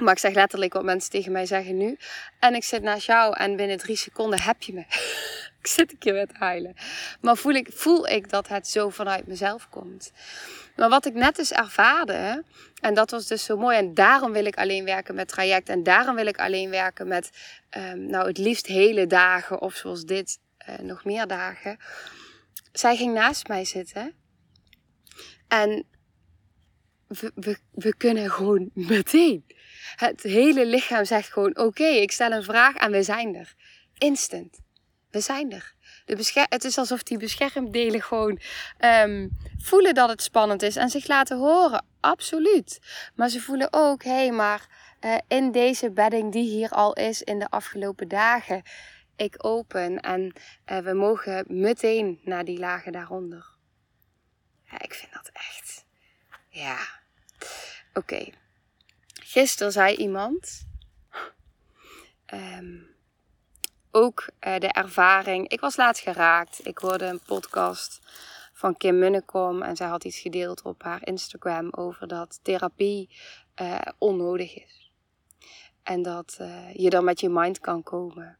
maar 0.00 0.12
ik 0.12 0.18
zeg 0.18 0.34
letterlijk 0.34 0.72
wat 0.72 0.84
mensen 0.84 1.10
tegen 1.10 1.32
mij 1.32 1.46
zeggen 1.46 1.76
nu. 1.76 1.98
En 2.38 2.54
ik 2.54 2.64
zit 2.64 2.82
naast 2.82 3.06
jou 3.06 3.36
en 3.36 3.56
binnen 3.56 3.78
drie 3.78 3.96
seconden 3.96 4.40
heb 4.40 4.62
je 4.62 4.72
me. 4.72 4.80
ik 5.60 5.66
zit 5.66 5.92
een 5.92 5.98
keer 5.98 6.14
met 6.14 6.32
huilen. 6.32 6.74
Maar 7.20 7.36
voel 7.36 7.52
ik, 7.52 7.68
voel 7.72 8.08
ik 8.08 8.30
dat 8.30 8.48
het 8.48 8.68
zo 8.68 8.88
vanuit 8.88 9.26
mezelf 9.26 9.68
komt. 9.68 10.12
Maar 10.76 10.88
wat 10.88 11.06
ik 11.06 11.14
net 11.14 11.36
dus 11.36 11.52
ervaarde, 11.52 12.44
en 12.80 12.94
dat 12.94 13.10
was 13.10 13.26
dus 13.26 13.44
zo 13.44 13.56
mooi. 13.56 13.76
En 13.76 13.94
daarom 13.94 14.32
wil 14.32 14.44
ik 14.44 14.56
alleen 14.56 14.84
werken 14.84 15.14
met 15.14 15.28
traject. 15.28 15.68
En 15.68 15.82
daarom 15.82 16.14
wil 16.14 16.26
ik 16.26 16.38
alleen 16.38 16.70
werken 16.70 17.08
met, 17.08 17.30
um, 17.76 18.06
nou 18.06 18.26
het 18.26 18.38
liefst 18.38 18.66
hele 18.66 19.06
dagen. 19.06 19.60
Of 19.60 19.74
zoals 19.74 20.04
dit, 20.04 20.38
uh, 20.68 20.78
nog 20.78 21.04
meer 21.04 21.26
dagen. 21.26 21.76
Zij 22.72 22.96
ging 22.96 23.14
naast 23.14 23.48
mij 23.48 23.64
zitten. 23.64 24.14
En 25.48 25.86
we, 27.06 27.58
we 27.70 27.96
kunnen 27.96 28.30
gewoon 28.30 28.70
meteen. 28.74 29.44
Het 29.96 30.22
hele 30.22 30.66
lichaam 30.66 31.04
zegt 31.04 31.32
gewoon: 31.32 31.58
Oké, 31.58 31.84
ik 31.84 32.12
stel 32.12 32.32
een 32.32 32.42
vraag 32.42 32.74
en 32.74 32.90
we 32.90 33.02
zijn 33.02 33.34
er. 33.34 33.54
Instant. 33.98 34.58
We 35.10 35.20
zijn 35.20 35.52
er. 35.52 35.76
De 36.04 36.46
het 36.48 36.64
is 36.64 36.78
alsof 36.78 37.02
die 37.02 37.18
beschermdelen 37.18 38.02
gewoon 38.02 38.40
um, 38.80 39.30
voelen 39.58 39.94
dat 39.94 40.08
het 40.08 40.22
spannend 40.22 40.62
is 40.62 40.76
en 40.76 40.88
zich 40.88 41.06
laten 41.06 41.38
horen. 41.38 41.84
Absoluut. 42.00 42.78
Maar 43.14 43.28
ze 43.28 43.40
voelen 43.40 43.68
ook: 43.70 44.04
hé, 44.04 44.10
hey, 44.10 44.30
maar 44.30 44.66
uh, 45.00 45.16
in 45.28 45.52
deze 45.52 45.90
bedding 45.90 46.32
die 46.32 46.50
hier 46.50 46.70
al 46.70 46.92
is 46.92 47.22
in 47.22 47.38
de 47.38 47.50
afgelopen 47.50 48.08
dagen, 48.08 48.62
ik 49.16 49.34
open 49.46 50.00
en 50.00 50.32
uh, 50.66 50.78
we 50.78 50.92
mogen 50.92 51.44
meteen 51.48 52.20
naar 52.24 52.44
die 52.44 52.58
lagen 52.58 52.92
daaronder. 52.92 53.56
Ik 54.78 54.94
vind 54.94 55.12
dat 55.12 55.30
echt. 55.32 55.84
Ja. 56.48 56.78
Oké. 57.94 58.28
Gisteren 59.30 59.72
zei 59.72 59.96
iemand. 59.96 60.66
Ehm, 62.26 62.76
ook 63.90 64.28
uh, 64.46 64.58
de 64.58 64.68
ervaring. 64.68 65.48
Ik 65.48 65.60
was 65.60 65.76
laatst 65.76 66.02
geraakt. 66.02 66.66
Ik 66.66 66.78
hoorde 66.78 67.04
een 67.04 67.20
podcast 67.26 67.98
van 68.52 68.76
Kim 68.76 68.98
Munnekom. 68.98 69.62
En 69.62 69.76
zij 69.76 69.86
had 69.86 70.04
iets 70.04 70.18
gedeeld 70.18 70.62
op 70.62 70.82
haar 70.82 71.06
Instagram 71.06 71.68
over 71.70 72.08
dat 72.08 72.40
therapie 72.42 73.10
uh, 73.60 73.80
onnodig 73.98 74.56
is. 74.56 74.92
En 75.82 76.02
dat 76.02 76.38
uh, 76.40 76.74
je 76.74 76.90
dan 76.90 77.04
met 77.04 77.20
je 77.20 77.28
mind 77.28 77.58
kan 77.58 77.82
komen. 77.82 78.38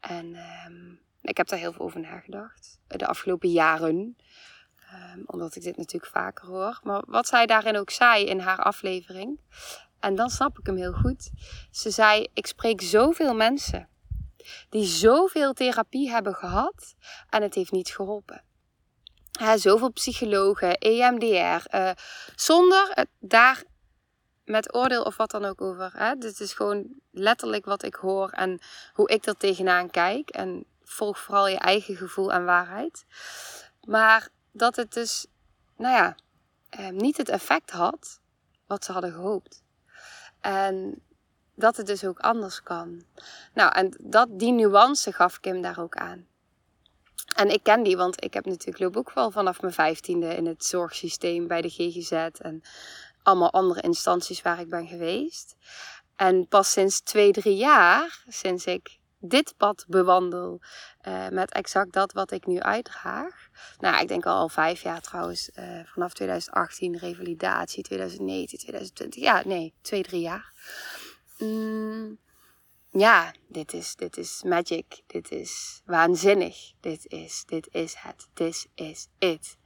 En 0.00 0.36
um, 0.66 1.00
ik 1.20 1.36
heb 1.36 1.48
daar 1.48 1.58
heel 1.58 1.72
veel 1.72 1.84
over 1.84 2.00
nagedacht. 2.00 2.78
De 2.86 3.06
afgelopen 3.06 3.50
jaren. 3.50 4.16
Um, 5.14 5.22
omdat 5.26 5.56
ik 5.56 5.62
dit 5.62 5.76
natuurlijk 5.76 6.12
vaker 6.12 6.46
hoor. 6.46 6.80
Maar 6.82 7.02
wat 7.06 7.26
zij 7.26 7.46
daarin 7.46 7.76
ook 7.76 7.90
zei 7.90 8.24
in 8.24 8.38
haar 8.38 8.62
aflevering. 8.62 9.40
En 10.06 10.14
dan 10.14 10.30
snap 10.30 10.58
ik 10.58 10.66
hem 10.66 10.76
heel 10.76 10.92
goed. 10.92 11.30
Ze 11.70 11.90
zei: 11.90 12.26
Ik 12.34 12.46
spreek 12.46 12.80
zoveel 12.80 13.34
mensen 13.34 13.88
die 14.70 14.84
zoveel 14.84 15.52
therapie 15.52 16.10
hebben 16.10 16.34
gehad 16.34 16.94
en 17.30 17.42
het 17.42 17.54
heeft 17.54 17.72
niet 17.72 17.88
geholpen. 17.88 18.42
Zoveel 19.56 19.92
psychologen, 19.92 20.78
EMDR, 20.78 21.76
uh, 21.76 21.90
zonder 22.34 22.90
het 22.90 23.08
daar 23.18 23.62
met 24.44 24.74
oordeel 24.74 25.02
of 25.02 25.16
wat 25.16 25.30
dan 25.30 25.44
ook 25.44 25.60
over. 25.60 25.92
Hè? 25.96 26.14
Dit 26.14 26.40
is 26.40 26.52
gewoon 26.52 27.00
letterlijk 27.10 27.64
wat 27.64 27.82
ik 27.82 27.94
hoor 27.94 28.30
en 28.30 28.60
hoe 28.92 29.08
ik 29.08 29.26
er 29.26 29.36
tegenaan 29.36 29.90
kijk. 29.90 30.30
En 30.30 30.64
volg 30.84 31.18
vooral 31.18 31.48
je 31.48 31.58
eigen 31.58 31.96
gevoel 31.96 32.32
en 32.32 32.44
waarheid. 32.44 33.04
Maar 33.86 34.28
dat 34.52 34.76
het 34.76 34.92
dus, 34.92 35.26
nou 35.76 35.94
ja, 35.94 36.16
eh, 36.68 36.88
niet 36.88 37.16
het 37.16 37.28
effect 37.28 37.70
had 37.70 38.20
wat 38.66 38.84
ze 38.84 38.92
hadden 38.92 39.12
gehoopt. 39.12 39.64
En 40.46 41.02
dat 41.54 41.76
het 41.76 41.86
dus 41.86 42.04
ook 42.04 42.18
anders 42.18 42.62
kan. 42.62 43.02
Nou, 43.54 43.72
en 43.72 43.94
dat, 43.98 44.28
die 44.30 44.52
nuance 44.52 45.12
gaf 45.12 45.40
Kim 45.40 45.62
daar 45.62 45.78
ook 45.78 45.96
aan. 45.96 46.26
En 47.34 47.50
ik 47.50 47.62
ken 47.62 47.82
die, 47.82 47.96
want 47.96 48.24
ik 48.24 48.34
heb 48.34 48.44
natuurlijk 48.44 48.78
loop 48.78 48.96
ook 48.96 49.12
wel 49.12 49.30
vanaf 49.30 49.60
mijn 49.60 49.72
vijftiende 49.72 50.34
in 50.36 50.46
het 50.46 50.64
zorgsysteem 50.64 51.46
bij 51.46 51.62
de 51.62 51.68
GGZ 51.68 52.12
en 52.38 52.62
allemaal 53.22 53.52
andere 53.52 53.80
instanties 53.80 54.42
waar 54.42 54.60
ik 54.60 54.68
ben 54.68 54.86
geweest. 54.86 55.56
En 56.16 56.48
pas 56.48 56.72
sinds 56.72 57.00
twee, 57.00 57.32
drie 57.32 57.56
jaar, 57.56 58.24
sinds 58.28 58.64
ik 58.64 58.98
dit 59.18 59.54
pad 59.56 59.84
bewandel 59.88 60.60
uh, 61.08 61.28
met 61.28 61.52
exact 61.52 61.92
dat 61.92 62.12
wat 62.12 62.30
ik 62.30 62.46
nu 62.46 62.60
uitdraag. 62.60 63.48
Nou, 63.78 64.00
ik 64.00 64.08
denk 64.08 64.26
al, 64.26 64.48
vijf 64.48 64.82
jaar 64.82 65.00
trouwens, 65.00 65.50
uh, 65.58 65.80
vanaf 65.84 66.12
2018, 66.12 66.96
revalidatie, 66.98 67.82
2019, 67.82 68.58
2020. 68.58 69.22
Ja, 69.22 69.42
nee, 69.44 69.74
twee, 69.80 70.02
drie 70.02 70.20
jaar. 70.20 70.52
Mm, 71.38 72.18
ja, 72.90 73.32
dit 73.48 73.72
is, 73.72 73.96
dit 73.96 74.16
is 74.16 74.42
magic. 74.42 75.02
Dit 75.06 75.30
is 75.30 75.82
waanzinnig. 75.84 76.72
Dit 76.80 77.06
is, 77.06 77.44
dit 77.46 77.68
is 77.70 77.94
het. 77.98 78.28
This 78.32 78.66
is 78.74 79.08
it. 79.18 79.56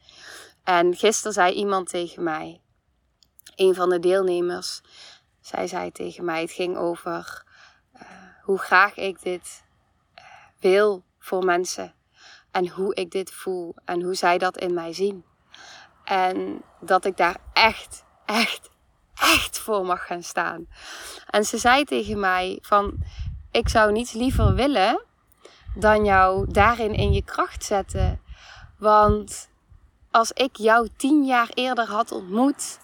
En 0.64 0.96
gisteren 0.96 1.32
zei 1.32 1.54
iemand 1.54 1.88
tegen 1.88 2.22
mij, 2.22 2.60
een 3.54 3.74
van 3.74 3.90
de 3.90 3.98
deelnemers, 3.98 4.80
zij 5.40 5.66
zei 5.66 5.92
tegen 5.92 6.24
mij, 6.24 6.40
het 6.40 6.50
ging 6.50 6.76
over 6.76 7.44
hoe 8.50 8.58
graag 8.58 8.96
ik 8.96 9.22
dit 9.22 9.64
uh, 10.18 10.24
wil 10.60 11.02
voor 11.18 11.44
mensen. 11.44 11.94
En 12.50 12.68
hoe 12.68 12.94
ik 12.94 13.10
dit 13.10 13.30
voel 13.32 13.74
en 13.84 14.02
hoe 14.02 14.14
zij 14.14 14.38
dat 14.38 14.58
in 14.58 14.74
mij 14.74 14.92
zien. 14.92 15.24
En 16.04 16.62
dat 16.80 17.04
ik 17.04 17.16
daar 17.16 17.36
echt, 17.52 18.04
echt, 18.26 18.70
echt 19.14 19.58
voor 19.58 19.86
mag 19.86 20.06
gaan 20.06 20.22
staan. 20.22 20.66
En 21.26 21.44
ze 21.44 21.58
zei 21.58 21.84
tegen 21.84 22.20
mij 22.20 22.58
van, 22.62 22.98
ik 23.50 23.68
zou 23.68 23.92
niets 23.92 24.12
liever 24.12 24.54
willen 24.54 25.04
dan 25.74 26.04
jou 26.04 26.52
daarin 26.52 26.94
in 26.94 27.12
je 27.12 27.24
kracht 27.24 27.64
zetten. 27.64 28.20
Want 28.78 29.50
als 30.10 30.32
ik 30.32 30.56
jou 30.56 30.88
tien 30.96 31.24
jaar 31.24 31.48
eerder 31.54 31.86
had 31.86 32.12
ontmoet, 32.12 32.78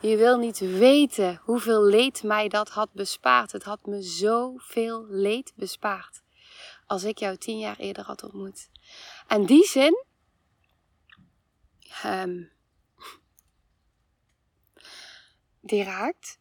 je 0.00 0.16
wil 0.16 0.38
niet 0.38 0.58
weten 0.58 1.40
hoeveel 1.42 1.84
leed 1.84 2.22
mij 2.22 2.48
dat 2.48 2.68
had 2.68 2.92
bespaard. 2.92 3.52
Het 3.52 3.62
had 3.62 3.86
me 3.86 4.02
zoveel 4.02 5.06
leed 5.08 5.52
bespaard. 5.56 6.22
Als 6.86 7.04
ik 7.04 7.18
jou 7.18 7.36
tien 7.36 7.58
jaar 7.58 7.76
eerder 7.76 8.04
had 8.04 8.22
ontmoet. 8.22 8.68
En 9.26 9.46
die 9.46 9.64
zin. 9.64 10.04
Um, 12.04 12.50
die 15.60 15.82
raakt. 15.82 16.38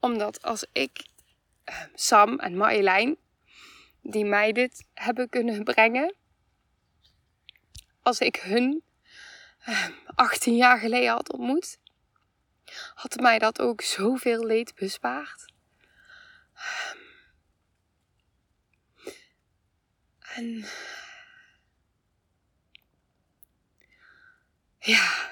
Omdat 0.00 0.42
als 0.42 0.66
ik 0.72 1.06
um, 1.64 1.90
Sam 1.94 2.38
en 2.38 2.56
Marjolein, 2.56 3.16
die 4.02 4.24
mij 4.24 4.52
dit 4.52 4.86
hebben 4.94 5.28
kunnen 5.28 5.64
brengen. 5.64 6.14
Als 8.02 8.18
ik 8.18 8.36
hun 8.36 8.82
18 10.14 10.52
ehm, 10.52 10.60
jaar 10.60 10.78
geleden 10.78 11.10
had 11.10 11.32
ontmoet, 11.32 11.78
had 12.94 13.16
mij 13.20 13.38
dat 13.38 13.60
ook 13.60 13.80
zoveel 13.80 14.44
leed 14.44 14.74
bespaard. 14.74 15.44
En 20.20 20.66
ja, 24.78 25.30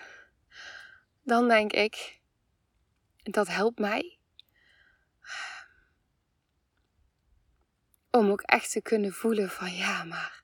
dan 1.23 1.49
denk 1.49 1.73
ik, 1.73 2.21
dat 3.23 3.49
helpt 3.49 3.79
mij 3.79 4.19
om 8.11 8.31
ook 8.31 8.43
echt 8.43 8.71
te 8.71 8.83
kunnen 8.83 9.13
voelen 9.13 9.51
van 9.51 9.75
ja, 9.75 10.05
maar 10.05 10.43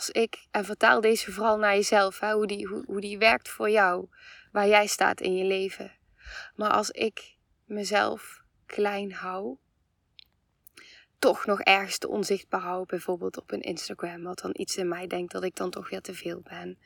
als 0.00 0.10
ik, 0.10 0.46
en 0.50 0.64
vertaal 0.64 1.00
deze 1.00 1.32
vooral 1.32 1.58
naar 1.58 1.74
jezelf, 1.74 2.20
hè, 2.20 2.32
hoe, 2.32 2.46
die, 2.46 2.66
hoe, 2.66 2.84
hoe 2.86 3.00
die 3.00 3.18
werkt 3.18 3.48
voor 3.48 3.70
jou, 3.70 4.08
waar 4.52 4.68
jij 4.68 4.86
staat 4.86 5.20
in 5.20 5.34
je 5.36 5.44
leven. 5.44 5.92
Maar 6.54 6.70
als 6.70 6.90
ik 6.90 7.36
mezelf 7.64 8.42
klein 8.66 9.12
hou, 9.12 9.56
toch 11.18 11.46
nog 11.46 11.60
ergens 11.60 11.98
te 11.98 12.08
onzichtbaar 12.08 12.60
hou, 12.60 12.86
bijvoorbeeld 12.86 13.38
op 13.38 13.52
een 13.52 13.60
Instagram, 13.60 14.22
wat 14.22 14.38
dan 14.38 14.50
iets 14.52 14.76
in 14.76 14.88
mij 14.88 15.06
denkt 15.06 15.32
dat 15.32 15.44
ik 15.44 15.56
dan 15.56 15.70
toch 15.70 15.90
weer 15.90 16.00
te 16.00 16.14
veel 16.14 16.40
ben. 16.42 16.78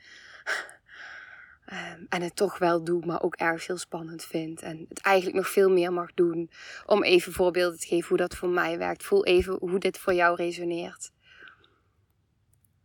Um, 1.93 2.05
en 2.15 2.21
het 2.21 2.35
toch 2.35 2.57
wel 2.57 2.83
doe, 2.83 3.05
maar 3.05 3.21
ook 3.21 3.35
erg 3.35 3.67
heel 3.67 3.77
spannend 3.77 4.23
vind. 4.23 4.61
En 4.61 4.85
het 4.89 5.01
eigenlijk 5.01 5.37
nog 5.37 5.49
veel 5.49 5.69
meer 5.69 5.93
mag 5.93 6.13
doen. 6.13 6.49
Om 6.85 7.03
even 7.03 7.33
voorbeelden 7.33 7.79
te 7.79 7.87
geven 7.87 8.07
hoe 8.07 8.17
dat 8.17 8.35
voor 8.35 8.49
mij 8.49 8.77
werkt. 8.77 9.03
Voel 9.03 9.25
even 9.25 9.57
hoe 9.59 9.79
dit 9.79 9.97
voor 9.97 10.13
jou 10.13 10.35
resoneert. 10.35 11.13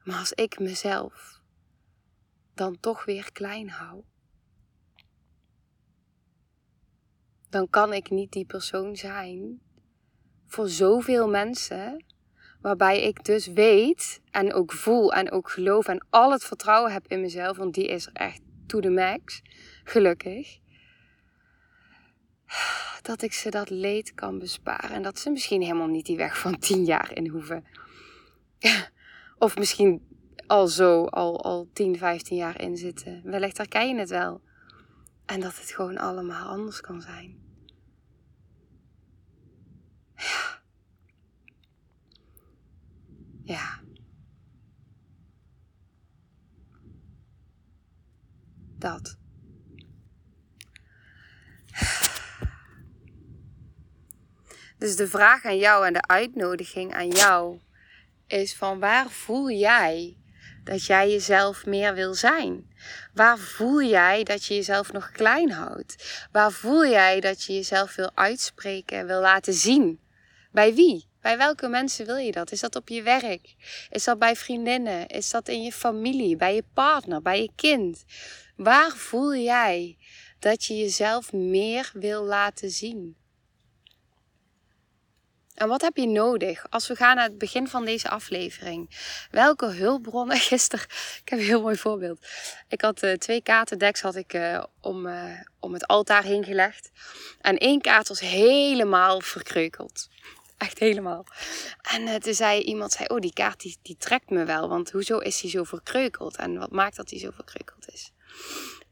Maar 0.05 0.19
als 0.19 0.33
ik 0.33 0.59
mezelf 0.59 1.41
dan 2.55 2.81
toch 2.81 3.05
weer 3.05 3.33
klein 3.33 3.71
hou, 3.71 4.03
dan 7.49 7.71
kan 7.71 7.93
ik 7.93 8.11
niet 8.11 8.33
die 8.33 8.45
persoon 8.45 8.97
zijn 8.97 9.61
voor 10.47 10.69
zoveel 10.69 11.29
mensen, 11.29 12.05
waarbij 12.61 13.03
ik 13.03 13.25
dus 13.25 13.47
weet 13.47 14.21
en 14.31 14.53
ook 14.53 14.73
voel 14.73 15.13
en 15.13 15.31
ook 15.31 15.51
geloof 15.51 15.87
en 15.87 16.07
al 16.11 16.33
het 16.33 16.45
vertrouwen 16.45 16.93
heb 16.93 17.07
in 17.07 17.21
mezelf, 17.21 17.57
want 17.57 17.75
die 17.75 17.89
is 17.89 18.07
er 18.07 18.13
echt 18.13 18.41
to 18.67 18.81
the 18.81 18.91
max, 18.91 19.43
gelukkig. 19.85 20.59
Dat 23.03 23.23
ik 23.23 23.33
ze 23.33 23.51
dat 23.51 23.71
leed 23.71 24.15
kan 24.15 24.39
besparen 24.39 24.91
en 24.91 25.03
dat 25.03 25.19
ze 25.19 25.31
misschien 25.31 25.63
helemaal 25.63 25.87
niet 25.87 26.07
die 26.07 26.17
weg 26.17 26.39
van 26.39 26.59
tien 26.59 26.85
jaar 26.85 27.17
in 27.17 27.29
hoeven. 27.29 27.65
Of 29.41 29.57
misschien 29.57 30.07
al 30.47 30.67
zo, 30.67 31.05
al, 31.05 31.43
al 31.43 31.69
10, 31.73 31.99
15 31.99 32.37
jaar 32.37 32.61
in 32.61 32.77
zitten. 32.77 33.21
Wellicht 33.25 33.57
herken 33.57 33.89
je 33.89 33.99
het 33.99 34.11
wel. 34.11 34.41
En 35.27 35.41
dat 35.41 35.57
het 35.57 35.71
gewoon 35.71 35.99
allemaal 35.99 36.49
anders 36.49 36.81
kan 36.81 37.01
zijn. 37.01 37.39
Ja. 40.17 40.61
Ja. 43.43 43.81
Dat. 48.79 49.19
Dus 54.79 54.97
de 54.97 55.09
vraag 55.09 55.45
aan 55.45 55.59
jou 55.59 55.87
en 55.87 55.93
de 55.93 56.03
uitnodiging 56.03 56.95
aan 56.95 57.09
jou 57.09 57.61
is 58.33 58.55
van 58.55 58.79
waar 58.79 59.11
voel 59.11 59.51
jij 59.51 60.17
dat 60.65 60.85
jij 60.85 61.11
jezelf 61.11 61.67
meer 61.67 61.95
wil 61.95 62.15
zijn? 62.15 62.73
Waar 63.15 63.39
voel 63.39 63.83
jij 63.83 64.23
dat 64.23 64.45
je 64.45 64.55
jezelf 64.55 64.93
nog 64.93 65.11
klein 65.11 65.51
houdt? 65.51 66.27
Waar 66.33 66.53
voel 66.53 66.87
jij 66.87 67.21
dat 67.21 67.43
je 67.43 67.55
jezelf 67.55 67.95
wil 67.95 68.11
uitspreken, 68.15 69.07
wil 69.07 69.21
laten 69.21 69.53
zien? 69.55 70.01
Bij 70.53 70.75
wie? 70.75 71.09
Bij 71.21 71.37
welke 71.37 71.69
mensen 71.69 72.07
wil 72.07 72.17
je 72.17 72.33
dat? 72.33 72.53
Is 72.53 72.61
dat 72.61 72.77
op 72.77 72.89
je 72.89 73.03
werk? 73.03 73.55
Is 73.91 74.05
dat 74.05 74.19
bij 74.19 74.37
vriendinnen? 74.37 75.07
Is 75.07 75.31
dat 75.31 75.49
in 75.49 75.63
je 75.63 75.73
familie? 75.73 76.37
Bij 76.37 76.55
je 76.55 76.65
partner? 76.75 77.23
Bij 77.23 77.43
je 77.43 77.51
kind? 77.57 78.05
Waar 78.57 78.91
voel 78.91 79.35
jij 79.35 79.99
dat 80.39 80.65
je 80.65 80.77
jezelf 80.77 81.33
meer 81.33 81.91
wil 81.95 82.25
laten 82.25 82.71
zien? 82.71 83.17
En 85.61 85.69
wat 85.69 85.81
heb 85.81 85.97
je 85.97 86.07
nodig 86.07 86.67
als 86.71 86.89
we 86.89 86.97
gaan 86.97 87.17
naar 87.17 87.25
het 87.25 87.39
begin 87.39 87.69
van 87.69 87.85
deze 87.85 88.09
aflevering? 88.09 88.91
Welke 89.31 89.67
hulpbronnen? 89.67 90.37
Gisteren, 90.51 90.85
ik 91.23 91.29
heb 91.29 91.39
een 91.39 91.45
heel 91.45 91.61
mooi 91.61 91.77
voorbeeld. 91.77 92.27
Ik 92.69 92.81
had 92.81 93.03
uh, 93.03 93.13
twee 93.13 93.43
kaartendeks 93.43 94.01
had 94.01 94.17
ik, 94.17 94.35
uh, 94.35 94.65
om, 94.81 95.07
uh, 95.07 95.41
om 95.59 95.73
het 95.73 95.87
altaar 95.87 96.23
heen 96.23 96.45
gelegd. 96.45 96.91
En 97.41 97.59
één 97.59 97.81
kaart 97.81 98.09
was 98.09 98.21
helemaal 98.21 99.21
verkreukeld. 99.21 100.09
Echt 100.59 100.79
helemaal. 100.79 101.27
En 101.83 102.21
toen 102.21 102.35
zei 102.35 102.61
iemand, 102.63 102.93
zei, 102.93 103.09
oh 103.09 103.21
die 103.21 103.33
kaart 103.33 103.61
die, 103.61 103.79
die 103.83 103.97
trekt 103.97 104.31
me 104.31 104.45
wel. 104.45 104.69
Want 104.69 104.91
hoezo 104.91 105.19
is 105.19 105.41
die 105.41 105.51
zo 105.51 105.65
verkreukeld? 105.65 106.37
En 106.37 106.59
wat 106.59 106.71
maakt 106.71 106.97
dat 106.97 107.09
die 107.09 107.19
zo 107.19 107.31
verkreukeld 107.31 107.93
is? 107.93 108.13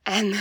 En 0.02 0.34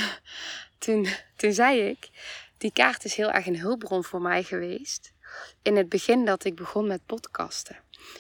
toen, 0.78 1.08
toen 1.36 1.54
zei 1.54 1.82
ik, 1.82 2.10
die 2.58 2.72
kaart 2.72 3.06
is 3.06 3.16
heel 3.16 3.32
erg 3.32 3.46
een 3.46 3.60
hulpbron 3.60 4.04
voor 4.04 4.22
mij 4.22 4.44
geweest 4.44 5.16
in 5.62 5.76
het 5.76 5.90
begin 5.90 6.26
dat 6.26 6.44
ik 6.44 6.56
begon 6.56 6.88
met 6.88 7.06
podcasten. 7.06 7.78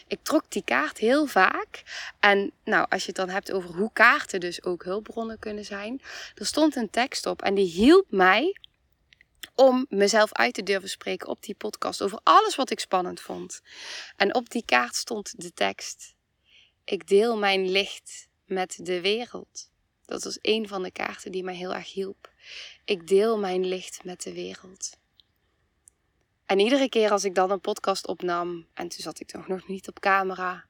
Ik 0.08 0.20
trok 0.22 0.43
die 0.48 0.63
kaart 0.63 0.98
heel 0.98 1.26
vaak. 1.26 1.84
En 2.20 2.52
nou, 2.63 2.86
als 2.89 3.02
je 3.02 3.08
het 3.08 3.15
dan 3.15 3.30
hebt 3.30 3.52
over 3.52 3.70
hoe 3.70 3.89
kaarten 3.93 4.39
dus 4.39 4.63
ook 4.63 4.84
hulpbronnen 4.84 5.39
kunnen 5.39 5.65
zijn. 5.65 6.02
Er 6.36 6.46
stond 6.46 6.76
een 6.76 6.89
tekst 6.89 7.26
op 7.26 7.41
en 7.41 7.56
die 7.56 7.65
hielp 7.65 8.06
mij 8.10 8.56
om 9.56 9.86
mezelf 9.89 10.34
uit 10.34 10.54
te 10.54 10.63
durven 10.63 10.89
spreken 10.89 11.28
op 11.28 11.43
die 11.43 11.56
podcast 11.56 12.02
over 12.02 12.20
alles 12.24 12.56
wat 12.56 12.70
ik 12.70 12.80
spannend 12.80 13.22
vond. 13.22 13.62
En 14.15 14.36
op 14.36 14.50
die 14.50 14.65
kaart 14.65 14.96
stond 14.96 15.41
de 15.41 15.54
tekst: 15.54 16.13
Ik 16.84 17.08
deel 17.08 17.38
mijn 17.38 17.70
licht 17.70 18.28
met 18.46 18.80
de 18.82 19.02
wereld. 19.02 19.70
Dat 20.06 20.24
was 20.24 20.39
een 20.41 20.67
van 20.67 20.84
de 20.84 20.91
kaarten 20.91 21.32
die 21.32 21.43
mij 21.43 21.56
heel 21.56 21.74
erg 21.74 21.93
hielp. 21.93 22.32
Ik 22.86 23.08
deel 23.08 23.38
mijn 23.38 23.65
licht 23.65 24.04
met 24.04 24.22
de 24.22 24.34
wereld. 24.34 24.98
En 26.47 26.60
iedere 26.60 26.89
keer 26.89 27.12
als 27.12 27.23
ik 27.23 27.36
dan 27.36 27.51
een 27.51 27.62
podcast 27.62 28.07
opnam, 28.07 28.65
en 28.73 28.88
toen 28.88 29.01
zat 29.01 29.19
ik 29.19 29.27
toch 29.27 29.47
nog 29.47 29.67
niet 29.67 29.88
op 29.88 29.99
camera, 29.99 30.65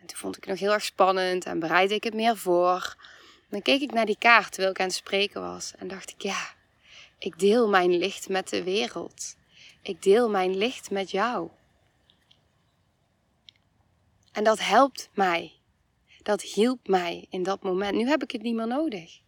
en 0.00 0.06
toen 0.06 0.18
vond 0.18 0.36
ik 0.36 0.42
het 0.42 0.50
nog 0.50 0.60
heel 0.60 0.72
erg 0.72 0.84
spannend 0.84 1.44
en 1.44 1.58
bereidde 1.58 1.94
ik 1.94 2.04
het 2.04 2.14
meer 2.14 2.36
voor, 2.36 2.96
dan 3.48 3.62
keek 3.62 3.80
ik 3.80 3.92
naar 3.92 4.06
die 4.06 4.18
kaart 4.18 4.52
terwijl 4.52 4.70
ik 4.70 4.80
aan 4.80 4.86
het 4.86 4.94
spreken 4.94 5.40
was 5.40 5.72
en 5.76 5.88
dacht 5.88 6.10
ik, 6.10 6.22
ja, 6.22 6.54
ik 7.18 7.38
deel 7.38 7.68
mijn 7.68 7.96
licht 7.96 8.28
met 8.28 8.48
de 8.48 8.62
wereld. 8.62 9.36
Ik 9.82 10.02
deel 10.02 10.30
mijn 10.30 10.56
licht 10.56 10.90
met 10.90 11.10
jou. 11.10 11.50
En 14.32 14.44
dat 14.44 14.58
helpt 14.58 15.10
mij. 15.14 15.52
Dat 16.22 16.42
hielp 16.42 16.88
mij 16.88 17.26
in 17.30 17.42
dat 17.42 17.62
moment. 17.62 17.96
Nu 17.96 18.08
heb 18.08 18.22
ik 18.22 18.30
het 18.30 18.42
niet 18.42 18.54
meer 18.54 18.66
nodig. 18.66 19.20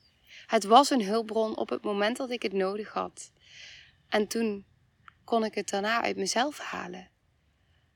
Het 0.47 0.65
was 0.65 0.91
een 0.91 1.05
hulpbron 1.05 1.57
op 1.57 1.69
het 1.69 1.83
moment 1.83 2.17
dat 2.17 2.31
ik 2.31 2.43
het 2.43 2.53
nodig 2.53 2.93
had. 2.93 3.31
En 4.09 4.27
toen 4.27 4.65
kon 5.33 5.45
ik 5.45 5.55
het 5.55 5.69
daarna 5.69 6.03
uit 6.03 6.17
mezelf 6.17 6.59
halen. 6.59 7.09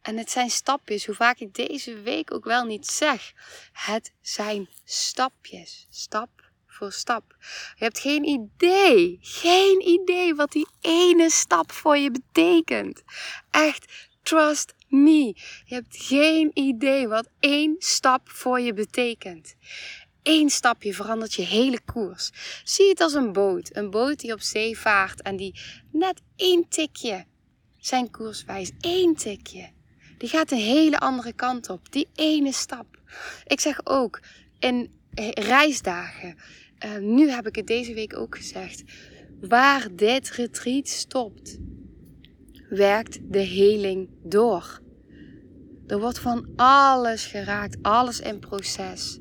En 0.03 0.17
het 0.17 0.31
zijn 0.31 0.51
stapjes, 0.51 1.07
hoe 1.07 1.15
vaak 1.15 1.39
ik 1.39 1.55
deze 1.55 2.01
week 2.01 2.33
ook 2.33 2.45
wel 2.45 2.65
niet 2.65 2.87
zeg. 2.87 3.33
Het 3.73 4.13
zijn 4.21 4.69
stapjes, 4.85 5.87
stap 5.91 6.51
voor 6.67 6.93
stap. 6.93 7.37
Je 7.75 7.85
hebt 7.85 7.99
geen 7.99 8.25
idee, 8.25 9.19
geen 9.21 9.89
idee 9.89 10.35
wat 10.35 10.53
die 10.53 10.69
ene 10.81 11.31
stap 11.31 11.73
voor 11.73 11.97
je 11.97 12.11
betekent. 12.11 13.03
Echt, 13.51 13.93
trust 14.23 14.75
me. 14.89 15.25
Je 15.65 15.75
hebt 15.75 15.97
geen 15.97 16.51
idee 16.55 17.09
wat 17.09 17.29
één 17.41 17.77
stap 17.79 18.29
voor 18.29 18.61
je 18.61 18.73
betekent. 18.73 19.57
Eén 20.27 20.51
stapje 20.51 20.95
verandert 20.95 21.35
je 21.35 21.43
hele 21.43 21.81
koers. 21.85 22.31
Zie 22.65 22.89
het 22.89 23.01
als 23.01 23.13
een 23.13 23.33
boot. 23.33 23.77
Een 23.77 23.91
boot 23.91 24.21
die 24.21 24.33
op 24.33 24.41
zee 24.41 24.79
vaart 24.79 25.23
en 25.23 25.37
die 25.37 25.61
net 25.93 26.23
één 26.37 26.69
tikje 26.69 27.25
zijn 27.79 28.11
koers 28.11 28.45
wijst. 28.45 28.73
Eén 28.81 29.15
tikje. 29.15 29.71
Die 30.19 30.29
gaat 30.29 30.51
een 30.51 30.59
hele 30.59 30.99
andere 30.99 31.33
kant 31.33 31.71
op. 31.71 31.93
Die 31.93 32.09
ene 32.15 32.53
stap. 32.53 32.87
Ik 33.47 33.61
zeg 33.61 33.81
ook 33.85 34.21
in 34.59 34.91
reisdagen. 35.35 36.37
Uh, 36.85 36.97
nu 36.99 37.31
heb 37.31 37.47
ik 37.47 37.57
het 37.57 37.67
deze 37.67 37.95
week 37.95 38.17
ook 38.17 38.37
gezegd. 38.37 38.83
Waar 39.41 39.89
dit 39.93 40.31
retreat 40.31 40.89
stopt, 40.89 41.59
werkt 42.69 43.19
de 43.23 43.39
heling 43.39 44.09
door. 44.23 44.81
Er 45.87 46.01
wordt 46.01 46.19
van 46.19 46.49
alles 46.57 47.27
geraakt, 47.27 47.77
alles 47.83 48.21
in 48.21 48.39
proces. 48.39 49.21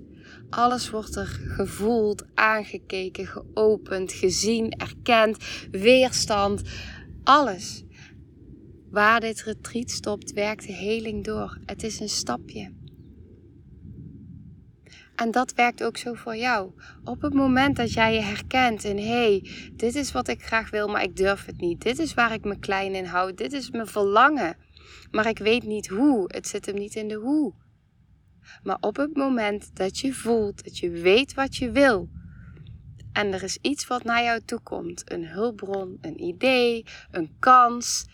Alles 0.49 0.89
wordt 0.89 1.15
er 1.15 1.25
gevoeld, 1.25 2.25
aangekeken, 2.33 3.27
geopend, 3.27 4.11
gezien, 4.11 4.71
erkend, 4.71 5.37
weerstand. 5.71 6.61
Alles. 7.23 7.83
Waar 8.89 9.19
dit 9.19 9.43
retreat 9.43 9.91
stopt, 9.91 10.33
werkt 10.33 10.67
de 10.67 10.73
heling 10.73 11.23
door. 11.23 11.59
Het 11.65 11.83
is 11.83 11.99
een 11.99 12.09
stapje. 12.09 12.73
En 15.15 15.31
dat 15.31 15.53
werkt 15.53 15.83
ook 15.83 15.97
zo 15.97 16.13
voor 16.13 16.35
jou. 16.35 16.71
Op 17.03 17.21
het 17.21 17.33
moment 17.33 17.75
dat 17.75 17.93
jij 17.93 18.13
je 18.13 18.21
herkent 18.21 18.83
in 18.83 18.97
hé, 18.97 19.03
hey, 19.03 19.49
dit 19.73 19.95
is 19.95 20.11
wat 20.11 20.27
ik 20.27 20.43
graag 20.43 20.69
wil, 20.69 20.87
maar 20.87 21.03
ik 21.03 21.15
durf 21.15 21.45
het 21.45 21.59
niet. 21.59 21.81
Dit 21.81 21.99
is 21.99 22.13
waar 22.13 22.33
ik 22.33 22.43
me 22.43 22.59
klein 22.59 22.95
in 22.95 23.05
hou. 23.05 23.33
Dit 23.33 23.53
is 23.53 23.71
mijn 23.71 23.87
verlangen. 23.87 24.57
Maar 25.11 25.27
ik 25.27 25.37
weet 25.37 25.63
niet 25.63 25.87
hoe. 25.87 26.23
Het 26.27 26.47
zit 26.47 26.65
hem 26.65 26.75
niet 26.75 26.95
in 26.95 27.07
de 27.07 27.15
hoe. 27.15 27.53
Maar 28.63 28.77
op 28.79 28.95
het 28.95 29.15
moment 29.15 29.75
dat 29.75 29.99
je 29.99 30.13
voelt 30.13 30.63
dat 30.63 30.77
je 30.77 30.89
weet 30.89 31.33
wat 31.33 31.55
je 31.55 31.71
wil. 31.71 32.09
En 33.13 33.33
er 33.33 33.43
is 33.43 33.57
iets 33.61 33.87
wat 33.87 34.03
naar 34.03 34.23
jou 34.23 34.41
toe 34.45 34.59
komt. 34.59 35.11
Een 35.11 35.27
hulpbron, 35.27 35.97
een 36.01 36.21
idee, 36.21 36.85
een 37.11 37.35
kans 37.39 38.05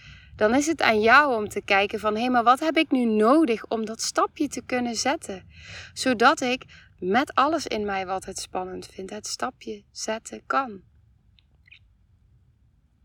dan 0.42 0.56
is 0.56 0.68
het 0.68 0.82
aan 0.82 1.02
jou 1.02 1.36
om 1.36 1.50
te 1.50 1.62
kijken 1.62 2.00
van 2.00 2.14
hé, 2.14 2.20
hey, 2.20 2.30
maar 2.30 2.44
wat 2.44 2.60
heb 2.60 2.78
ik 2.78 2.92
nu 2.92 3.06
nodig 3.06 3.66
om 3.68 3.86
dat 3.86 4.02
stapje 4.02 4.48
te 4.48 4.62
kunnen 4.62 4.96
zetten? 4.96 5.48
Zodat 5.94 6.42
ik 6.42 6.66
met 7.00 7.34
alles 7.34 7.68
in 7.68 7.86
mij 7.86 8.06
wat 8.06 8.26
het 8.26 8.40
spannend 8.40 8.88
vindt, 8.88 9.12
het 9.12 9.28
stapje 9.28 9.84
zetten 9.92 10.42
kan. 10.46 10.82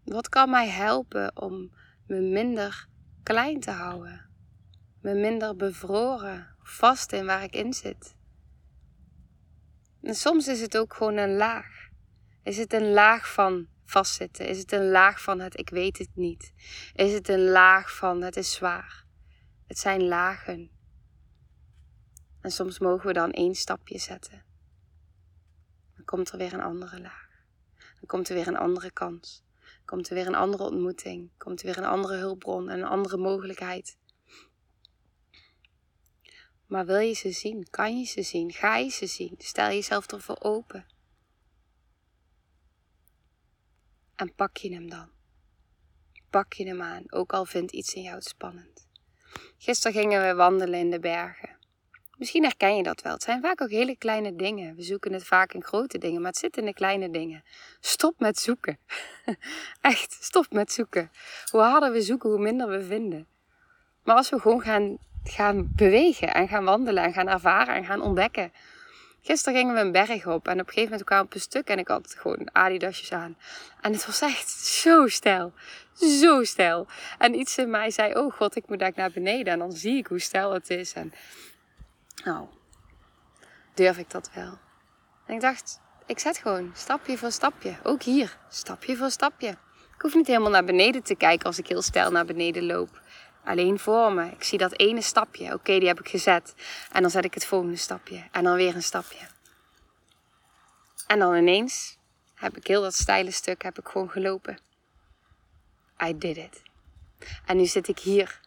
Wat 0.05 0.29
kan 0.29 0.51
mij 0.51 0.69
helpen 0.69 1.41
om 1.41 1.71
me 2.07 2.21
minder 2.21 2.89
klein 3.23 3.61
te 3.61 3.71
houden? 3.71 4.31
Me 5.01 5.15
minder 5.15 5.57
bevroren, 5.57 6.56
vast 6.68 7.12
in 7.12 7.26
waar 7.26 7.42
ik 7.42 7.55
in 7.55 7.72
zit. 7.72 8.14
En 10.02 10.14
soms 10.14 10.48
is 10.48 10.61
het 10.61 10.76
ook 10.76 10.94
gewoon 10.94 11.16
een 11.16 11.37
laag. 11.37 11.88
Is 12.42 12.57
het 12.57 12.72
een 12.72 12.92
laag 12.92 13.33
van 13.33 13.66
vastzitten? 13.85 14.48
Is 14.48 14.59
het 14.59 14.72
een 14.72 14.88
laag 14.88 15.22
van 15.22 15.40
het 15.40 15.59
ik 15.59 15.70
weet 15.70 15.98
het 15.98 16.11
niet? 16.14 16.52
Is 16.94 17.12
het 17.12 17.29
een 17.29 17.44
laag 17.44 17.96
van 17.96 18.22
het 18.22 18.37
is 18.37 18.52
zwaar? 18.52 19.05
Het 19.66 19.79
zijn 19.79 20.02
lagen. 20.02 20.70
En 22.40 22.50
soms 22.50 22.79
mogen 22.79 23.07
we 23.07 23.12
dan 23.12 23.31
één 23.31 23.55
stapje 23.55 23.98
zetten. 23.98 24.44
Dan 25.94 26.05
komt 26.05 26.31
er 26.31 26.38
weer 26.38 26.52
een 26.52 26.62
andere 26.62 27.00
laag. 27.00 27.29
Dan 27.76 28.07
komt 28.07 28.29
er 28.29 28.35
weer 28.35 28.48
een 28.48 28.57
andere 28.57 28.90
kans. 28.90 29.44
Dan 29.61 29.85
komt 29.85 30.09
er 30.09 30.14
weer 30.14 30.26
een 30.26 30.35
andere 30.35 30.62
ontmoeting. 30.62 31.18
Dan 31.18 31.38
komt 31.38 31.61
er 31.61 31.66
weer 31.66 31.79
een 31.79 31.85
andere 31.85 32.16
hulpbron 32.16 32.68
en 32.68 32.79
een 32.79 32.88
andere 32.88 33.16
mogelijkheid. 33.16 33.98
Maar 36.66 36.87
wil 36.87 36.98
je 36.98 37.12
ze 37.12 37.31
zien? 37.31 37.66
Kan 37.70 37.98
je 37.98 38.05
ze 38.05 38.22
zien? 38.22 38.52
Ga 38.52 38.76
je 38.76 38.90
ze 38.90 39.07
zien? 39.07 39.35
Stel 39.38 39.68
jezelf 39.68 40.07
ervoor 40.07 40.37
open. 40.40 40.87
En 44.14 44.35
pak 44.35 44.57
je 44.57 44.72
hem 44.72 44.90
dan. 44.90 45.11
Pak 46.31 46.52
je 46.52 46.66
hem 46.66 46.83
aan, 46.83 47.02
ook 47.12 47.33
al 47.33 47.44
vindt 47.44 47.72
iets 47.72 47.94
in 47.94 48.02
jou 48.02 48.14
het 48.14 48.24
spannend. 48.24 48.88
Gisteren 49.59 50.00
gingen 50.00 50.26
we 50.26 50.35
wandelen 50.35 50.79
in 50.79 50.90
de 50.90 51.00
bergen. 51.00 51.57
Misschien 52.18 52.42
herken 52.42 52.76
je 52.76 52.83
dat 52.83 53.02
wel. 53.02 53.12
Het 53.12 53.22
zijn 53.22 53.40
vaak 53.40 53.61
ook 53.61 53.70
hele 53.70 53.96
kleine 53.96 54.37
dingen. 54.37 54.74
We 54.74 54.83
zoeken 54.83 55.12
het 55.12 55.24
vaak 55.24 55.52
in 55.52 55.64
grote 55.64 55.98
dingen, 55.98 56.20
maar 56.20 56.31
het 56.31 56.40
zit 56.40 56.57
in 56.57 56.64
de 56.64 56.74
kleine 56.74 57.11
dingen. 57.11 57.44
Stop 57.81 58.20
met 58.20 58.38
zoeken. 58.38 58.79
Echt, 59.81 60.12
stop 60.20 60.52
met 60.52 60.72
zoeken. 60.72 61.11
Hoe 61.50 61.61
harder 61.61 61.92
we 61.92 62.00
zoeken, 62.00 62.31
hoe 62.31 62.38
minder 62.38 62.68
we 62.68 62.85
vinden. 62.85 63.29
Maar 64.05 64.16
als 64.16 64.31
we 64.31 64.40
gewoon 64.40 64.61
gaan, 64.61 64.98
gaan 65.29 65.69
bewegen 65.75 66.35
en 66.35 66.49
gaan 66.49 66.65
wandelen 66.65 67.05
en 67.05 67.12
gaan 67.12 67.29
ervaren 67.29 67.75
en 67.75 67.85
gaan 67.85 68.01
ontdekken, 68.01 68.53
Gisteren 69.27 69.59
gingen 69.59 69.75
we 69.75 69.81
een 69.81 69.93
berg 69.93 70.27
op 70.27 70.49
en 70.49 70.61
op 70.61 70.67
een 70.67 70.73
gegeven 70.73 70.83
moment 70.83 71.05
kwamen 71.05 71.25
we 71.25 71.31
op 71.31 71.35
een 71.35 71.41
stuk 71.41 71.69
en 71.69 71.79
ik 71.79 71.89
had 71.89 72.15
gewoon 72.19 72.49
adidasjes 72.53 73.12
aan. 73.12 73.37
En 73.81 73.93
het 73.93 74.07
was 74.07 74.21
echt 74.21 74.51
zo 74.51 75.07
stijl. 75.07 75.53
Zo 75.93 76.45
stijl. 76.45 76.87
En 77.19 77.35
iets 77.35 77.59
in 77.59 77.71
mij 77.71 77.91
zei, 77.91 78.15
oh 78.15 78.33
god, 78.33 78.57
ik 78.57 78.69
moet 78.69 78.79
daar 78.79 78.93
naar 78.95 79.11
beneden. 79.11 79.53
En 79.53 79.59
dan 79.59 79.73
zie 79.73 79.97
ik 79.97 80.07
hoe 80.07 80.19
stijl 80.19 80.53
het 80.53 80.71
is. 80.71 80.93
En 80.93 81.12
nou, 82.25 82.47
durf 83.75 83.99
ik 83.99 84.11
dat 84.11 84.31
wel. 84.35 84.59
En 85.27 85.35
ik 85.35 85.41
dacht, 85.41 85.81
ik 86.07 86.19
zet 86.19 86.39
gewoon 86.39 86.71
stapje 86.75 87.19
voor 87.19 87.31
stapje. 87.31 87.77
Ook 87.83 88.03
hier, 88.03 88.39
stapje 88.49 88.97
voor 88.97 89.11
stapje. 89.11 89.49
Ik 89.95 90.03
hoef 90.03 90.15
niet 90.15 90.27
helemaal 90.27 90.51
naar 90.51 90.65
beneden 90.65 91.03
te 91.03 91.15
kijken 91.15 91.47
als 91.47 91.59
ik 91.59 91.67
heel 91.67 91.83
stijl 91.83 92.11
naar 92.11 92.27
beneden 92.27 92.67
loop. 92.67 93.01
Alleen 93.46 93.78
voor 93.78 94.12
me. 94.12 94.30
Ik 94.30 94.42
zie 94.42 94.59
dat 94.59 94.78
ene 94.78 95.02
stapje. 95.02 95.52
Oké, 95.52 95.78
die 95.78 95.88
heb 95.88 96.00
ik 96.00 96.09
gezet. 96.09 96.54
En 96.92 97.02
dan 97.02 97.11
zet 97.11 97.24
ik 97.24 97.35
het 97.35 97.46
volgende 97.46 97.76
stapje. 97.76 98.28
En 98.30 98.44
dan 98.44 98.54
weer 98.54 98.74
een 98.74 98.82
stapje. 98.82 99.26
En 101.06 101.18
dan 101.18 101.35
ineens 101.35 101.98
heb 102.35 102.56
ik 102.56 102.66
heel 102.66 102.82
dat 102.82 102.94
steile 102.94 103.30
stuk 103.30 103.62
heb 103.62 103.78
ik 103.78 103.88
gewoon 103.88 104.11
gelopen. 104.11 104.59
I 106.04 106.18
did 106.18 106.37
it. 106.37 106.62
En 107.46 107.56
nu 107.56 107.66
zit 107.66 107.88
ik 107.88 107.98
hier 107.98 108.40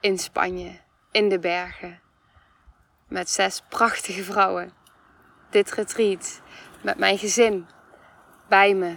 in 0.00 0.18
Spanje, 0.18 0.80
in 1.10 1.28
de 1.28 1.38
bergen, 1.38 2.00
met 3.08 3.30
zes 3.30 3.62
prachtige 3.68 4.24
vrouwen. 4.24 4.72
Dit 5.50 5.70
retreat, 5.70 6.40
met 6.82 6.98
mijn 6.98 7.18
gezin 7.18 7.68
bij 8.48 8.74
me. 8.74 8.96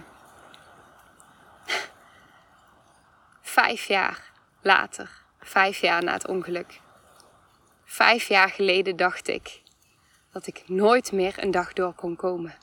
Vijf 3.40 3.84
jaar 3.84 4.27
later, 4.68 5.10
vijf 5.40 5.80
jaar 5.80 6.04
na 6.04 6.12
het 6.12 6.26
ongeluk. 6.26 6.80
Vijf 7.84 8.28
jaar 8.28 8.50
geleden 8.50 8.96
dacht 8.96 9.28
ik 9.28 9.62
dat 10.32 10.46
ik 10.46 10.68
nooit 10.68 11.12
meer 11.12 11.42
een 11.42 11.50
dag 11.50 11.72
door 11.72 11.92
kon 11.92 12.16
komen. 12.16 12.54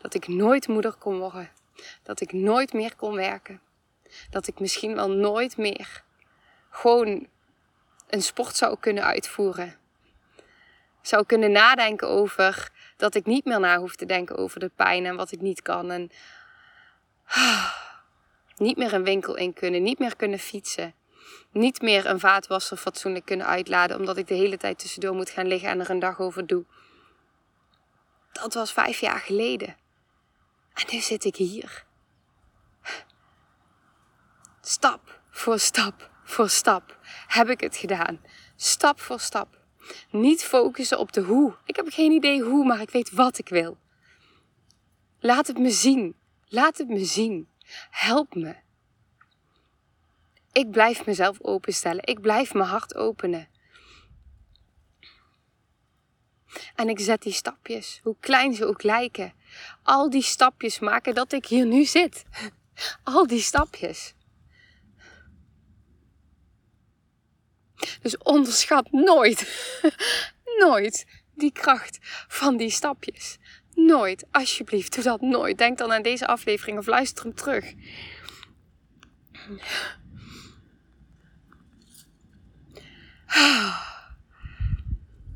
Dat 0.00 0.14
ik 0.14 0.28
nooit 0.28 0.68
moeder 0.68 0.94
kon 0.94 1.18
worden. 1.18 1.50
Dat 2.02 2.20
ik 2.20 2.32
nooit 2.32 2.72
meer 2.72 2.96
kon 2.96 3.14
werken. 3.14 3.60
Dat 4.30 4.46
ik 4.46 4.60
misschien 4.60 4.94
wel 4.94 5.10
nooit 5.10 5.56
meer 5.56 6.02
gewoon 6.70 7.26
een 8.08 8.22
sport 8.22 8.56
zou 8.56 8.76
kunnen 8.80 9.04
uitvoeren. 9.04 9.74
Zou 11.02 11.26
kunnen 11.26 11.52
nadenken 11.52 12.08
over 12.08 12.70
dat 12.96 13.14
ik 13.14 13.26
niet 13.26 13.44
meer 13.44 13.60
na 13.60 13.78
hoef 13.78 13.96
te 13.96 14.06
denken 14.06 14.36
over 14.36 14.60
de 14.60 14.70
pijn 14.76 15.06
en 15.06 15.16
wat 15.16 15.32
ik 15.32 15.40
niet 15.40 15.62
kan. 15.62 15.90
En 15.90 16.10
niet 18.66 18.76
meer 18.76 18.92
een 18.92 19.04
winkel 19.04 19.36
in 19.36 19.52
kunnen, 19.52 19.82
niet 19.82 19.98
meer 19.98 20.16
kunnen 20.16 20.38
fietsen. 20.38 20.94
Niet 21.52 21.80
meer 21.80 22.06
een 22.06 22.20
vaatwasser 22.20 22.76
fatsoenlijk 22.76 23.24
kunnen 23.24 23.46
uitladen 23.46 23.98
omdat 23.98 24.16
ik 24.16 24.26
de 24.26 24.34
hele 24.34 24.56
tijd 24.56 24.78
tussendoor 24.78 25.14
moet 25.14 25.30
gaan 25.30 25.46
liggen 25.46 25.68
en 25.68 25.80
er 25.80 25.90
een 25.90 25.98
dag 25.98 26.20
over 26.20 26.46
doe. 26.46 26.64
Dat 28.32 28.54
was 28.54 28.72
vijf 28.72 29.00
jaar 29.00 29.20
geleden. 29.20 29.76
En 30.74 30.84
nu 30.90 31.00
zit 31.00 31.24
ik 31.24 31.36
hier. 31.36 31.84
Stap 34.60 35.20
voor 35.30 35.58
stap 35.58 36.10
voor 36.28 36.48
stap 36.48 36.98
heb 37.26 37.48
ik 37.48 37.60
het 37.60 37.76
gedaan. 37.76 38.20
Stap 38.56 39.00
voor 39.00 39.20
stap. 39.20 39.58
Niet 40.10 40.44
focussen 40.44 40.98
op 40.98 41.12
de 41.12 41.20
hoe. 41.20 41.56
Ik 41.64 41.76
heb 41.76 41.86
geen 41.88 42.12
idee 42.12 42.42
hoe, 42.42 42.64
maar 42.64 42.80
ik 42.80 42.90
weet 42.90 43.10
wat 43.10 43.38
ik 43.38 43.48
wil. 43.48 43.78
Laat 45.20 45.46
het 45.46 45.58
me 45.58 45.70
zien. 45.70 46.16
Laat 46.48 46.78
het 46.78 46.88
me 46.88 47.04
zien. 47.04 47.48
Help 47.90 48.34
me. 48.34 48.54
Ik 50.56 50.70
blijf 50.70 51.06
mezelf 51.06 51.40
openstellen. 51.40 52.06
Ik 52.06 52.20
blijf 52.20 52.54
mijn 52.54 52.68
hart 52.68 52.94
openen. 52.94 53.48
En 56.74 56.88
ik 56.88 57.00
zet 57.00 57.22
die 57.22 57.32
stapjes, 57.32 58.00
hoe 58.02 58.16
klein 58.20 58.54
ze 58.54 58.66
ook 58.66 58.82
lijken. 58.82 59.32
Al 59.82 60.10
die 60.10 60.22
stapjes 60.22 60.78
maken 60.78 61.14
dat 61.14 61.32
ik 61.32 61.46
hier 61.46 61.66
nu 61.66 61.84
zit. 61.84 62.24
Al 63.14 63.26
die 63.26 63.40
stapjes. 63.40 64.14
Dus 68.02 68.18
onderschat 68.18 68.90
nooit, 68.90 69.70
nooit 70.64 71.06
die 71.34 71.52
kracht 71.52 71.98
van 72.28 72.56
die 72.56 72.70
stapjes. 72.70 73.36
Nooit, 73.74 74.26
alsjeblieft, 74.30 74.94
doe 74.94 75.04
dat 75.04 75.20
nooit. 75.20 75.58
Denk 75.58 75.78
dan 75.78 75.92
aan 75.92 76.02
deze 76.02 76.26
aflevering 76.26 76.78
of 76.78 76.86
luister 76.86 77.24
hem 77.24 77.34
terug. 77.34 77.74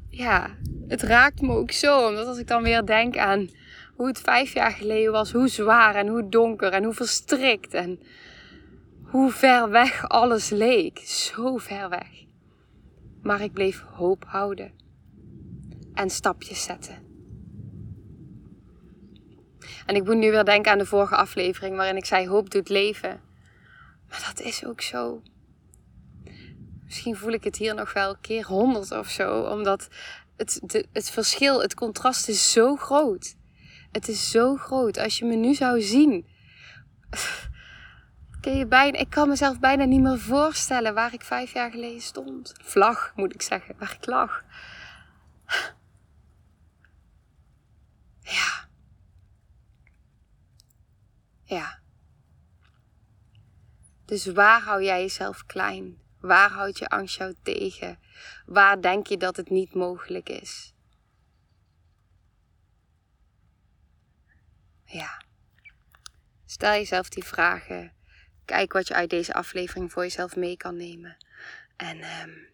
Ja, 0.08 0.56
het 0.88 1.02
raakt 1.02 1.40
me 1.40 1.54
ook 1.54 1.70
zo, 1.70 2.06
omdat 2.08 2.26
als 2.26 2.38
ik 2.38 2.46
dan 2.46 2.62
weer 2.62 2.84
denk 2.84 3.16
aan 3.16 3.48
hoe 3.94 4.06
het 4.06 4.20
vijf 4.20 4.52
jaar 4.52 4.72
geleden 4.72 5.12
was, 5.12 5.32
hoe 5.32 5.48
zwaar 5.48 5.94
en 5.94 6.08
hoe 6.08 6.28
donker 6.28 6.72
en 6.72 6.84
hoe 6.84 6.94
verstrikt 6.94 7.74
en 7.74 8.00
hoe 9.02 9.30
ver 9.30 9.70
weg 9.70 10.08
alles 10.08 10.50
leek. 10.50 10.98
Zo 10.98 11.56
ver 11.56 11.88
weg. 11.88 12.08
Maar 13.22 13.40
ik 13.40 13.52
bleef 13.52 13.84
hoop 13.92 14.24
houden 14.26 14.72
en 15.94 16.10
stapjes 16.10 16.62
zetten. 16.62 17.08
En 19.86 19.94
ik 19.94 20.04
moet 20.04 20.16
nu 20.16 20.30
weer 20.30 20.44
denken 20.44 20.72
aan 20.72 20.78
de 20.78 20.86
vorige 20.86 21.16
aflevering 21.16 21.76
waarin 21.76 21.96
ik 21.96 22.04
zei 22.04 22.28
hoop 22.28 22.50
doet 22.50 22.68
leven. 22.68 23.20
Maar 24.08 24.32
dat 24.34 24.46
is 24.46 24.64
ook 24.64 24.80
zo. 24.80 25.22
Misschien 26.90 27.16
voel 27.16 27.32
ik 27.32 27.44
het 27.44 27.56
hier 27.56 27.74
nog 27.74 27.92
wel 27.92 28.16
keer 28.16 28.46
honderd 28.46 28.92
of 28.92 29.08
zo, 29.08 29.40
omdat 29.40 29.88
het, 30.36 30.60
het 30.92 31.10
verschil, 31.10 31.60
het 31.62 31.74
contrast 31.74 32.28
is 32.28 32.52
zo 32.52 32.76
groot. 32.76 33.36
Het 33.92 34.08
is 34.08 34.30
zo 34.30 34.56
groot. 34.56 34.98
Als 34.98 35.18
je 35.18 35.24
me 35.24 35.34
nu 35.34 35.54
zou 35.54 35.80
zien. 35.80 36.26
Je 38.40 38.66
bijna, 38.66 38.98
ik 38.98 39.10
kan 39.10 39.28
mezelf 39.28 39.58
bijna 39.58 39.84
niet 39.84 40.00
meer 40.00 40.18
voorstellen 40.18 40.94
waar 40.94 41.12
ik 41.12 41.22
vijf 41.22 41.52
jaar 41.52 41.70
geleden 41.70 42.00
stond. 42.00 42.54
Vlag, 42.62 43.12
moet 43.16 43.34
ik 43.34 43.42
zeggen, 43.42 43.74
waar 43.78 43.96
ik 44.00 44.06
lag. 44.06 44.44
Ja. 48.20 48.68
Ja. 51.42 51.78
Dus 54.04 54.26
waar 54.26 54.60
hou 54.60 54.82
jij 54.82 55.00
jezelf 55.00 55.46
klein? 55.46 56.08
Waar 56.20 56.50
houdt 56.50 56.78
je 56.78 56.88
angst 56.88 57.16
jou 57.16 57.34
tegen? 57.42 57.98
Waar 58.46 58.80
denk 58.80 59.06
je 59.06 59.16
dat 59.16 59.36
het 59.36 59.50
niet 59.50 59.74
mogelijk 59.74 60.28
is? 60.28 60.74
Ja. 64.84 65.24
Stel 66.46 66.72
jezelf 66.72 67.08
die 67.08 67.24
vragen 67.24 67.92
kijk 68.50 68.72
wat 68.72 68.88
je 68.88 68.94
uit 68.94 69.10
deze 69.10 69.34
aflevering 69.34 69.92
voor 69.92 70.02
jezelf 70.02 70.36
mee 70.36 70.56
kan 70.56 70.76
nemen. 70.76 71.16
En 71.76 71.96
um, 72.20 72.48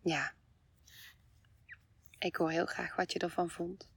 ja, 0.00 0.32
ik 2.18 2.36
hoor 2.36 2.50
heel 2.50 2.66
graag 2.66 2.96
wat 2.96 3.12
je 3.12 3.18
ervan 3.18 3.50
vond. 3.50 3.88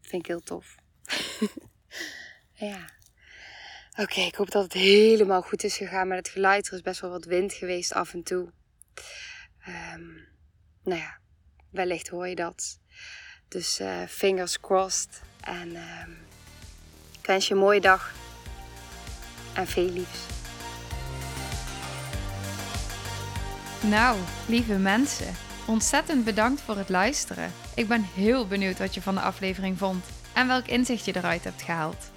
Vind 0.00 0.22
ik 0.22 0.26
heel 0.26 0.40
tof. 0.40 0.76
ja. 2.52 2.97
Oké, 4.00 4.20
ik 4.20 4.34
hoop 4.34 4.50
dat 4.50 4.62
het 4.62 4.72
helemaal 4.72 5.42
goed 5.42 5.64
is 5.64 5.76
gegaan 5.76 6.08
met 6.08 6.18
het 6.18 6.28
geluid. 6.28 6.66
Er 6.66 6.72
is 6.72 6.80
best 6.80 7.00
wel 7.00 7.10
wat 7.10 7.24
wind 7.24 7.52
geweest 7.52 7.92
af 7.92 8.12
en 8.12 8.22
toe. 8.22 8.52
Um, 9.94 10.28
nou 10.84 11.00
ja, 11.00 11.18
wellicht 11.70 12.08
hoor 12.08 12.28
je 12.28 12.34
dat. 12.34 12.78
Dus 13.48 13.80
uh, 13.80 14.02
fingers 14.08 14.60
crossed. 14.60 15.22
En 15.40 15.76
um, 15.76 16.16
wens 17.22 17.48
je 17.48 17.54
een 17.54 17.60
mooie 17.60 17.80
dag 17.80 18.14
en 19.54 19.66
veel 19.66 19.90
liefs. 19.90 20.18
Nou, 23.82 24.18
lieve 24.46 24.76
mensen, 24.76 25.34
ontzettend 25.66 26.24
bedankt 26.24 26.60
voor 26.60 26.76
het 26.76 26.88
luisteren. 26.88 27.52
Ik 27.74 27.88
ben 27.88 28.02
heel 28.02 28.46
benieuwd 28.46 28.78
wat 28.78 28.94
je 28.94 29.02
van 29.02 29.14
de 29.14 29.20
aflevering 29.20 29.78
vond 29.78 30.04
en 30.34 30.46
welk 30.46 30.66
inzicht 30.66 31.04
je 31.04 31.16
eruit 31.16 31.44
hebt 31.44 31.62
gehaald. 31.62 32.16